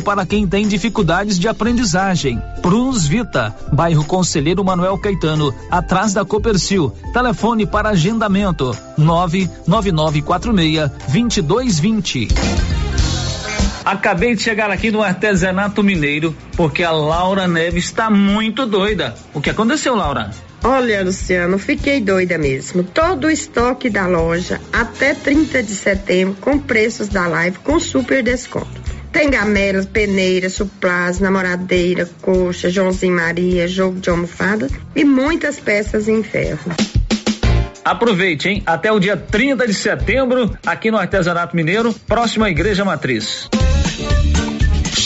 [0.00, 2.42] para quem tem dificuldades de aprendizagem.
[2.62, 6.92] Prunus Vita, bairro Conselheiro Manuel Caetano, atrás da Copercil.
[7.12, 12.28] Telefone para agendamento: 99946 2220.
[13.84, 19.14] Acabei de chegar aqui no artesanato mineiro porque a Laura Neves está muito doida.
[19.32, 20.30] O que aconteceu, Laura?
[20.62, 22.82] Olha, Luciano, fiquei doida mesmo.
[22.82, 28.22] Todo o estoque da loja até 30 de setembro com preços da live com super
[28.22, 28.87] desconto.
[29.12, 36.22] Tem gamelas, peneiras, suplás, namoradeira, coxa, Joãozinho Maria, jogo de almofada e muitas peças em
[36.22, 36.70] ferro.
[37.84, 38.62] Aproveite, hein?
[38.66, 43.48] Até o dia 30 de setembro, aqui no Artesanato Mineiro, próximo à Igreja Matriz.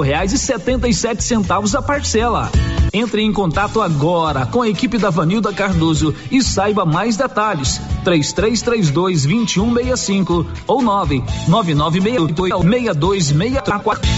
[0.00, 2.50] reais e setenta e sete centavos a parcela.
[2.92, 7.80] Entre em contato agora com a equipe da Vanilda Cardoso e saiba mais detalhes.
[8.04, 12.64] Três três três dois vinte e um meia cinco ou nove nove nove meia oito
[12.64, 14.10] meia dois meia quatro.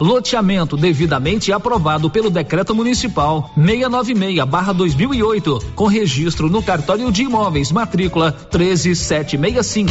[0.00, 9.90] Loteamento devidamente aprovado pelo Decreto Municipal 696/2008, com registro no cartório de imóveis, matrícula 13765.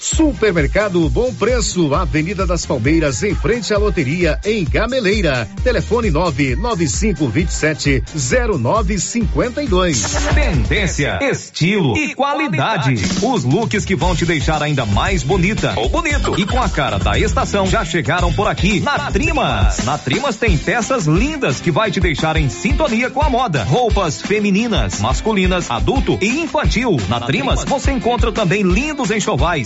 [0.00, 5.48] Supermercado Bom Preço, Avenida das Palmeiras, em frente à loteria, em Gameleira.
[5.62, 10.16] Telefone 99527 0952.
[10.34, 12.94] Tendência, estilo e qualidade.
[13.22, 16.38] Os looks que vão te deixar ainda mais bonita ou bonito.
[16.38, 19.78] E com a cara da estação já chegaram por aqui na Trimas.
[19.84, 23.64] Na Trimas tem peças lindas que vai te deixar em sintonia com a moda.
[23.64, 26.96] Roupas femininas, masculinas, adulto e infantil.
[27.08, 29.65] Na Trimas você encontra também lindos enxovais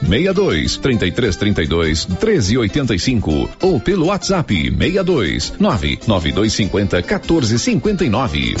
[0.00, 8.54] 62 33 32 13 85 ou pelo WhatsApp 62 99250 14 59.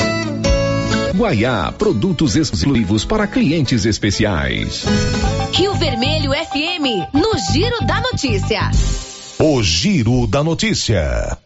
[1.14, 4.84] Guaiá, produtos exclusivos para clientes especiais.
[5.52, 8.70] Rio Vermelho FM, no Giro da Notícia.
[9.38, 11.38] O Giro da Notícia.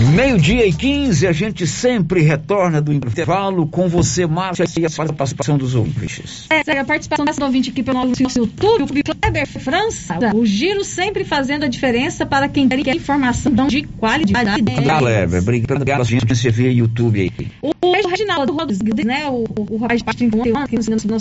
[0.00, 5.58] Meio-dia e 15, a gente sempre retorna do intervalo com você, Márcia, e a participação
[5.58, 6.46] dos ouvintes.
[6.48, 10.18] É, a participação dessa ouvinte aqui pelo nosso YouTube, o Kleber França.
[10.34, 14.62] O giro sempre fazendo a diferença para quem quer informação de qualidade.
[14.62, 17.48] Kleber, obrigado, gente, você vê YouTube aí.
[17.60, 21.18] O Reginaldo Rodrigues, né, o, o rapaz de 31 que nos ensinou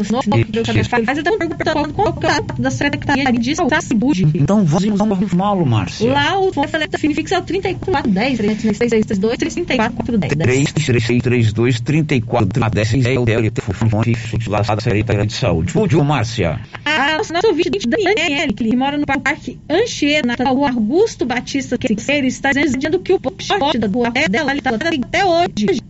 [0.88, 4.26] faz até uma pergunta qual que é da secretaria de saúde.
[4.34, 6.12] Então vamos malo, Márcia.
[6.12, 6.86] Lá o telefone
[8.74, 11.82] fixo é o 3410, 3332 3410.
[11.82, 14.16] 3332 3410 é o telefone
[14.48, 15.72] lá da Secretaria de Saúde.
[15.72, 16.60] Fúdio, Márcia.
[16.86, 23.00] A nossa ouvinte Daniele, que mora no Parque Anchieta, rua Augusto Batista Queira, está dizendo
[23.00, 25.82] que o poste da rua dela está até hoje.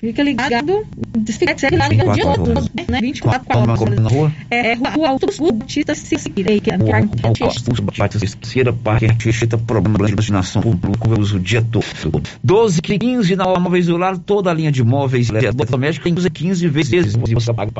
[0.00, 0.86] Fica ligado,
[1.26, 2.54] Fica lá liga dia todo,
[2.88, 3.00] né?
[3.00, 3.80] 24 horas.
[3.98, 4.32] Na rua?
[4.48, 10.12] É, rua Augusto Batista Siqueira, que é a Augusto Batista Siqueira, Parque Anchieta, problema de
[10.12, 12.22] iluminação pública, eu uso o dia todo.
[12.44, 15.30] 12, 15 na móveis do lar, toda a linha de móveis
[15.68, 17.16] domésticos tem 15 vezes.
[17.16, 17.72] Você paga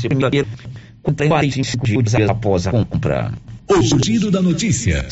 [1.03, 3.33] com 45 dias após a compra.
[3.69, 5.07] O giro da notícia.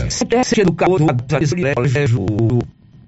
[0.59, 1.03] Educador,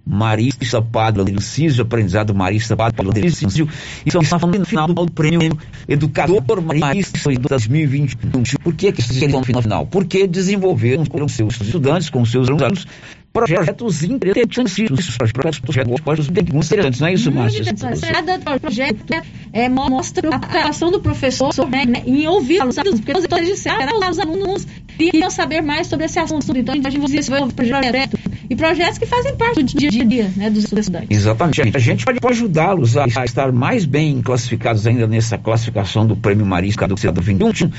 [0.08, 3.68] Marista Padre Císio, aprendizado Marista Padre Císio,
[4.06, 8.42] e estamos falando no final do prêmio Educador Marista 2021.
[8.64, 9.86] Por que que estão no final?
[9.86, 12.86] Porque desenvolveram com seus estudantes, com seus alunos,
[13.32, 15.60] projetos interessantíssimos, projetos,
[16.00, 17.64] projetos bem interessantes, não é isso, Márcia?
[18.12, 19.04] Cada projeto
[19.52, 24.18] é, mostra a preocupação do professor né, em ouvir os alunos, porque os disseram, os
[24.18, 28.18] alunos queriam saber mais sobre esse assunto, então a gente desenvolve projeto
[28.50, 31.08] e projetos que fazem parte do dia a dia né, dos estudantes.
[31.10, 31.76] Exatamente.
[31.76, 36.16] A gente pode, pode ajudá-los a, a, estar mais bem classificados ainda nessa classificação do
[36.16, 37.70] Prêmio Marisca do Cidadão 21,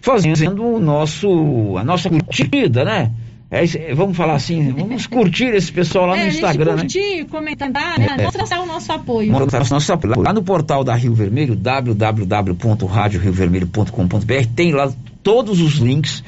[0.00, 3.10] fazendo o nosso, a nossa curtida, né?
[3.52, 7.24] É, vamos falar assim, vamos curtir esse pessoal lá é, no Instagram, curtir, né?
[7.24, 8.16] comentar, né?
[8.18, 9.30] É, mostrar o nosso apoio.
[9.30, 10.22] Mostrar o nosso apoio.
[10.22, 14.90] Lá no portal da Rio Vermelho, www.radioriovermelho.com.br, tem lá
[15.22, 16.24] todos os links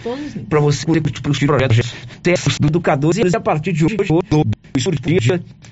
[0.50, 1.94] para você curtir projetos
[2.60, 3.96] do educadores e a partir de hoje,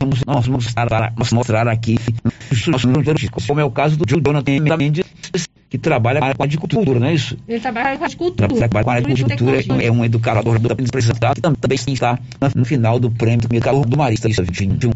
[0.01, 1.99] vamos, nós vamos mostrar, mostrar aqui
[3.47, 5.05] como é o caso do Jonathan Mendes,
[5.73, 7.35] que trabalha com a agricultura, não é isso?
[7.49, 8.47] Ele trabalha com a agricultura.
[8.47, 12.19] Trabalha com a agricultura, é um educador do apresentado que também está
[12.55, 14.93] no final do prêmio do Mercado do Marista 2021.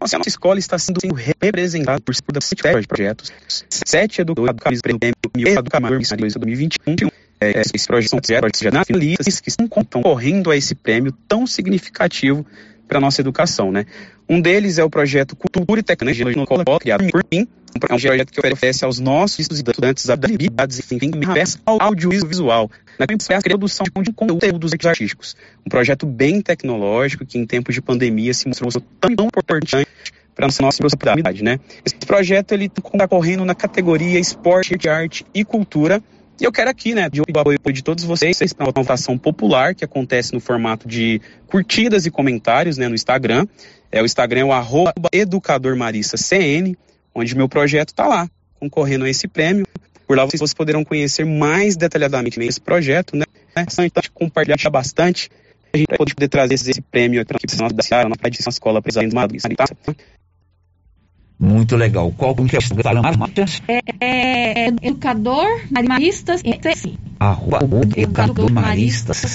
[0.00, 1.00] Nossa, a nossa escola está sendo
[1.38, 3.30] representada por sete projetos,
[3.68, 9.68] sete educadores do prêmio Educador Marista 2021 é, esses projetos são já finalistas que estão
[9.68, 12.46] concorrendo a esse prêmio tão significativo
[12.86, 13.84] para nossa educação, né?
[14.28, 17.46] Um deles é o projeto Cultura e Tecnologia no Escola, criado por mim,
[17.76, 20.98] um projeto que oferece aos nossos estudantes habilidades em
[21.66, 23.06] audiovisual, na
[23.40, 25.36] produção de conteúdos artísticos.
[25.64, 29.86] Um projeto bem tecnológico que em tempos de pandemia se mostrou tão importante
[30.34, 31.58] para a nossa sociedade, né?
[31.84, 36.02] Esse projeto ele está correndo na categoria Esporte, Arte e Cultura,
[36.38, 39.84] e eu quero aqui, né, de apoio de todos vocês para uma votação popular que
[39.84, 43.46] acontece no formato de curtidas e comentários, né, no Instagram.
[43.90, 46.76] É o Instagram é o arroba educadormarissacn,
[47.14, 48.28] onde meu projeto está lá,
[48.60, 49.66] concorrendo a esse prêmio.
[50.06, 53.24] Por lá vocês poderão conhecer mais detalhadamente esse projeto, né?
[53.56, 55.30] Então, compartilhar bastante.
[55.72, 59.40] A gente poder trazer esse prêmio aqui para a nossa cidade, na escola Presidente Madrid.
[59.56, 59.66] Tá?
[61.38, 62.10] Muito legal.
[62.16, 62.62] Qual que é o
[63.68, 66.42] é, é, é Educador Maristas
[67.20, 67.60] Arroba
[67.94, 69.34] Educador Maristas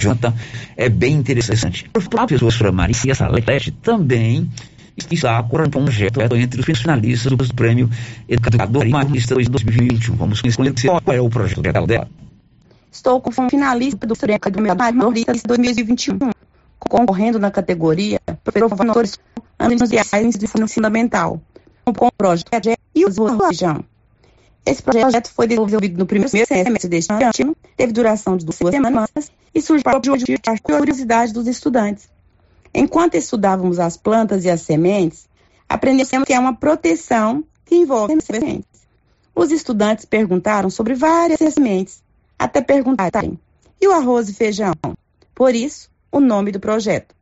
[0.00, 0.34] Jonathan
[0.76, 1.90] é bem interessante.
[2.16, 4.48] A professora Maria Salete também
[4.96, 7.90] está com um projeto entre os finalistas do prêmio
[8.28, 10.14] Educador Maristas 2021.
[10.14, 12.08] Vamos conhecer qual é o projeto dela.
[12.92, 16.18] Estou com o finalista do prêmio Educador Maristas 2021,
[16.88, 19.18] concorrendo na categoria Professores
[19.58, 21.40] anos reais de ensino fundamental,
[21.84, 23.84] com o projeto e o região.
[24.64, 29.10] Esse projeto foi desenvolvido no primeiro semestre deste ano, teve duração de duas semanas
[29.54, 32.08] e surgiu para a curiosidade dos estudantes.
[32.72, 35.28] Enquanto estudávamos as plantas e as sementes,
[35.68, 38.66] aprendemos que é uma proteção que envolve as sementes.
[39.34, 42.02] Os estudantes perguntaram sobre várias sementes,
[42.38, 43.38] até perguntarem,
[43.80, 44.74] e o arroz e feijão?
[45.34, 47.14] Por isso, o nome do projeto.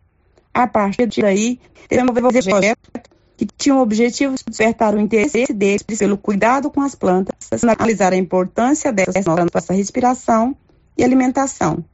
[0.52, 2.90] A partir daí, desenvolver projeto
[3.36, 8.12] que tinha o objetivo de despertar o interesse deles pelo cuidado com as plantas, analisar
[8.12, 10.56] a importância na nossa respiração
[10.96, 11.84] e alimentação,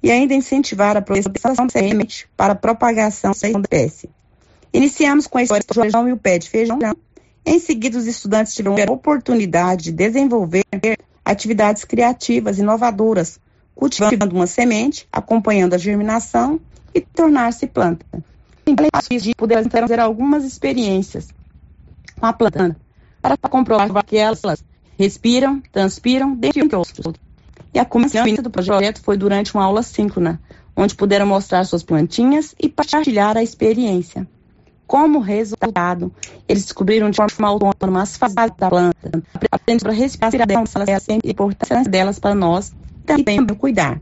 [0.00, 4.08] e ainda incentivar a produção de semente para a propagação da espécie.
[4.72, 6.78] Iniciamos com a história do feijão e o pé de feijão.
[7.44, 10.64] Em seguida, os estudantes tiveram a oportunidade de desenvolver
[11.24, 13.40] atividades criativas, inovadoras,
[13.74, 16.60] cultivando uma semente, acompanhando a germinação
[16.94, 18.06] e tornar-se planta.
[18.66, 21.28] Além de poder fazer algumas experiências
[22.18, 22.76] com a planta
[23.20, 24.64] para comprovar que elas
[24.98, 27.14] respiram, transpiram, dentre outros.
[27.74, 30.40] E a comissão do projeto foi durante uma aula síncrona,
[30.76, 34.26] onde puderam mostrar suas plantinhas e partilhar a experiência.
[34.86, 36.12] Como resultado,
[36.46, 42.18] eles descobriram de forma autônoma as fases da planta, aprendendo para respirar a importância delas
[42.18, 42.74] para nós
[43.04, 44.00] também cuidar.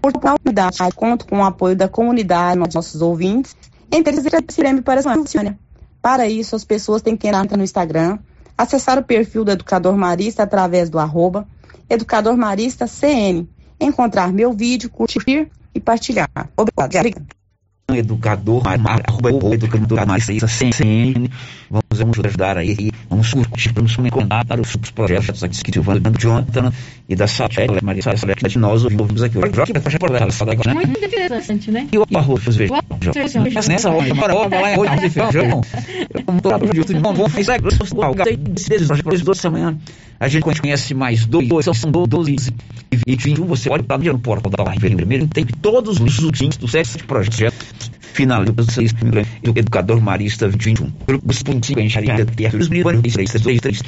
[0.00, 3.56] Por tal unidade, conto com o apoio da comunidade, nossos ouvintes,
[3.90, 5.58] esse prêmio para funcione.
[6.00, 8.18] Para isso, as pessoas têm que entrar no Instagram,
[8.56, 11.46] acessar o perfil do Educador Marista através do arroba
[11.90, 13.48] Educador Marista CN,
[13.80, 16.28] encontrar meu vídeo, curtir e partilhar.
[16.56, 17.26] Obrigado.
[17.90, 18.62] Educador,
[19.54, 21.30] educador Marista CN,
[21.98, 26.72] nós vamos ajudar aí, vamos curtir, vamos comentar os projetos aqui que Silvana de Jonathan
[27.08, 29.48] e da Satélite, Maria Satélite, que nós ouvimos aqui para
[30.74, 30.74] né?
[30.74, 31.88] Muito interessante, né?
[31.90, 32.74] E o arroz, veja.
[33.52, 35.62] Mas nessa hora, agora, olha lá, olha, de feijão.
[36.24, 37.60] Como lá pro YouTube, não vamos fazer
[38.54, 39.76] isso, duas semanas.
[40.20, 42.52] A gente conhece mais dois, são 12
[42.90, 43.46] e 21.
[43.46, 47.66] Você olha para no portal da Live Primeiro, tem todos os links dos sete projetos
[48.18, 48.52] finaliza
[49.46, 50.92] o educador marista 21.
[51.06, 52.26] Grupo 5, enxaria
[52.58, 53.82] os meninos 3,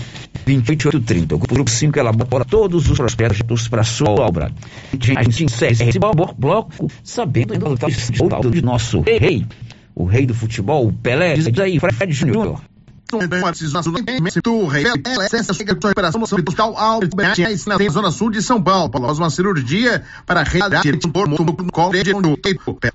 [0.46, 1.34] 28, 30.
[1.34, 4.52] O grupo 5 elabora todos os projetos para sua obra.
[5.00, 9.44] Gente encerra esse bloco sabendo o de nosso rei,
[9.96, 11.34] o rei do futebol, Pelé.
[11.34, 12.60] Diz aí, Fred Júnior.
[17.66, 18.86] Na zona sul de São Paulo.
[18.86, 21.92] Após uma cirurgia para realizar no colo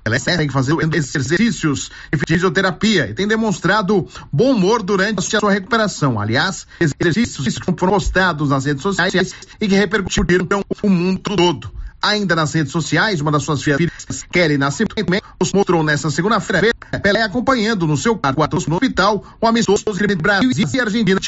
[0.02, 5.52] Pelé tem que fazer exercícios e fisioterapia e tem demonstrado bom humor durante a sua
[5.52, 6.18] recuperação.
[6.20, 10.46] Aliás, exercícios que foram postados nas redes sociais e que repercutiram
[10.82, 11.70] o mundo todo.
[12.06, 13.90] Ainda nas redes sociais, uma das suas filhas,
[14.30, 14.94] Kelly Nascimento,
[15.40, 16.70] nos mostrou nesta segunda-feira
[17.02, 21.20] Pelé acompanhando no seu quarto no hospital o amistoso entre Brasil e Argentina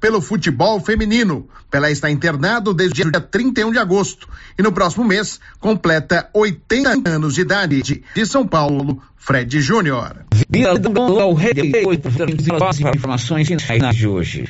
[0.00, 1.46] pelo futebol feminino.
[1.70, 4.26] Pelé está internado desde o dia 31 de agosto
[4.58, 8.02] e no próximo mês completa 80 anos de idade.
[8.14, 10.24] De São Paulo, Fred Júnior.
[12.94, 13.48] Informações
[13.94, 14.48] de hoje.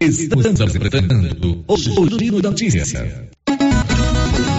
[0.00, 3.28] Estamos apresentando o Giro da Notícia.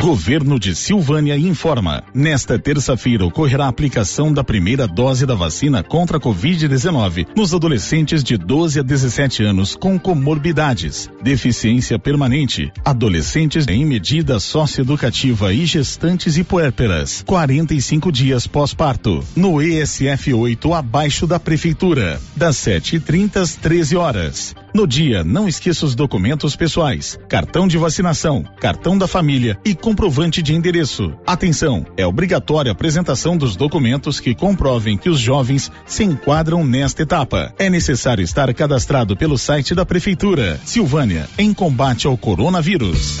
[0.00, 2.02] Governo de Silvânia informa.
[2.14, 8.22] Nesta terça-feira ocorrerá a aplicação da primeira dose da vacina contra a Covid-19 nos adolescentes
[8.22, 16.36] de 12 a 17 anos com comorbidades, deficiência permanente, adolescentes em medida socioeducativa e gestantes
[16.36, 17.22] e puérperas.
[17.26, 19.24] 45 dias pós-parto.
[19.36, 24.54] No ESF 8 abaixo da prefeitura, das 7h30 às 13 horas.
[24.74, 30.40] No dia, não esqueça os documentos pessoais, cartão de vacinação, cartão da família e comprovante
[30.40, 31.12] de endereço.
[31.26, 37.02] Atenção, é obrigatória a apresentação dos documentos que comprovem que os jovens se enquadram nesta
[37.02, 37.52] etapa.
[37.58, 40.58] É necessário estar cadastrado pelo site da prefeitura.
[40.64, 43.20] Silvânia, em combate ao coronavírus.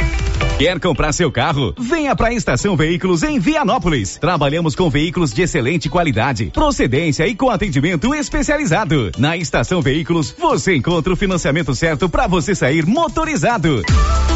[0.61, 1.73] Quer comprar seu carro?
[1.75, 4.19] Venha para a Estação Veículos em Vianópolis.
[4.21, 9.11] Trabalhamos com veículos de excelente qualidade, procedência e com atendimento especializado.
[9.17, 13.81] Na Estação Veículos, você encontra o financiamento certo para você sair motorizado.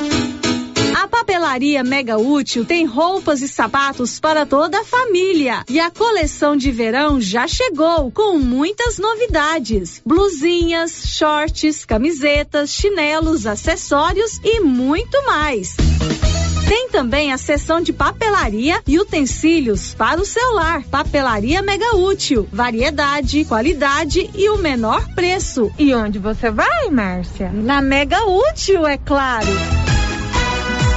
[1.41, 5.63] Papelaria Mega Útil tem roupas e sapatos para toda a família.
[5.67, 14.39] E a coleção de verão já chegou com muitas novidades: blusinhas, shorts, camisetas, chinelos, acessórios
[14.43, 15.75] e muito mais.
[16.67, 20.83] Tem também a seção de papelaria e utensílios para o celular.
[20.83, 22.47] Papelaria Mega Útil.
[22.53, 25.71] Variedade, qualidade e o menor preço.
[25.79, 27.51] E onde você vai, Márcia?
[27.51, 29.80] Na Mega Útil, é claro.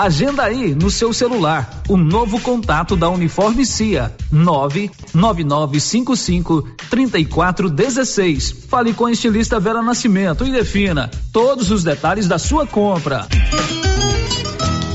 [0.00, 8.64] Agenda aí no seu celular o novo contato da Uniforme CIA 99955 3416.
[8.66, 13.28] Fale com a estilista Vera Nascimento e defina todos os detalhes da sua compra.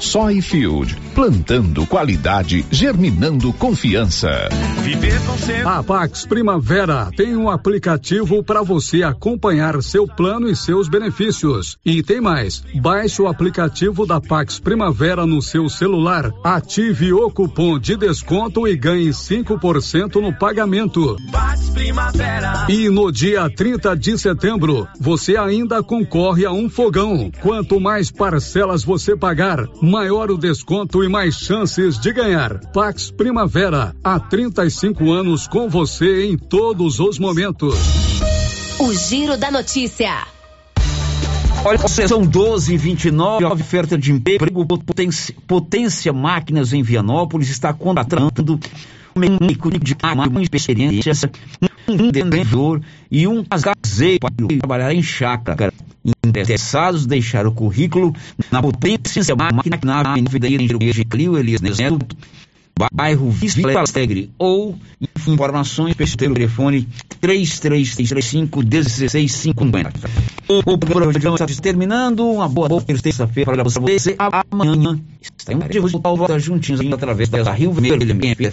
[0.00, 4.48] Soyfield, plantando qualidade, germinando confiança.
[4.82, 10.88] Viver com A Pax Primavera tem um aplicativo para você acompanhar seu plano e seus
[10.88, 11.76] benefícios.
[11.84, 17.78] E tem mais, baixe o aplicativo da Pax Primavera no seu celular, ative o cupom
[17.78, 21.16] de desconto e ganhe 5% no pagamento.
[22.68, 27.30] E no dia 30 de setembro, você ainda concorre a um fogão.
[27.40, 32.58] Quanto mais parcelas você pagar, maior o desconto e mais chances de ganhar.
[32.72, 37.74] Pax Primavera, há 35 anos com você em todos os momentos.
[38.78, 40.26] O Giro da Notícia.
[41.64, 47.72] Olha, são 12 e 29 a oferta de emprego potência, potência Máquinas em Vianópolis está
[47.72, 48.60] contratando
[49.16, 55.72] um mecânico de máquina experiência, um vendedor e um caseiro para trabalhar em chácara.
[56.24, 58.14] Interessados deixar o currículo
[58.50, 62.06] na potência máquina na Avenida Engenheiro Clio Elias Neto,
[62.92, 64.78] bairro Vista Alegre ou
[65.26, 66.88] informações pelo telefone
[67.20, 69.92] 3335 1650.
[70.48, 72.24] O programa está terminando.
[72.26, 74.16] Uma boa, boa terça-feira para você.
[74.18, 78.52] Amanhã estaremos de volta juntinhos através da Rio Vermelho.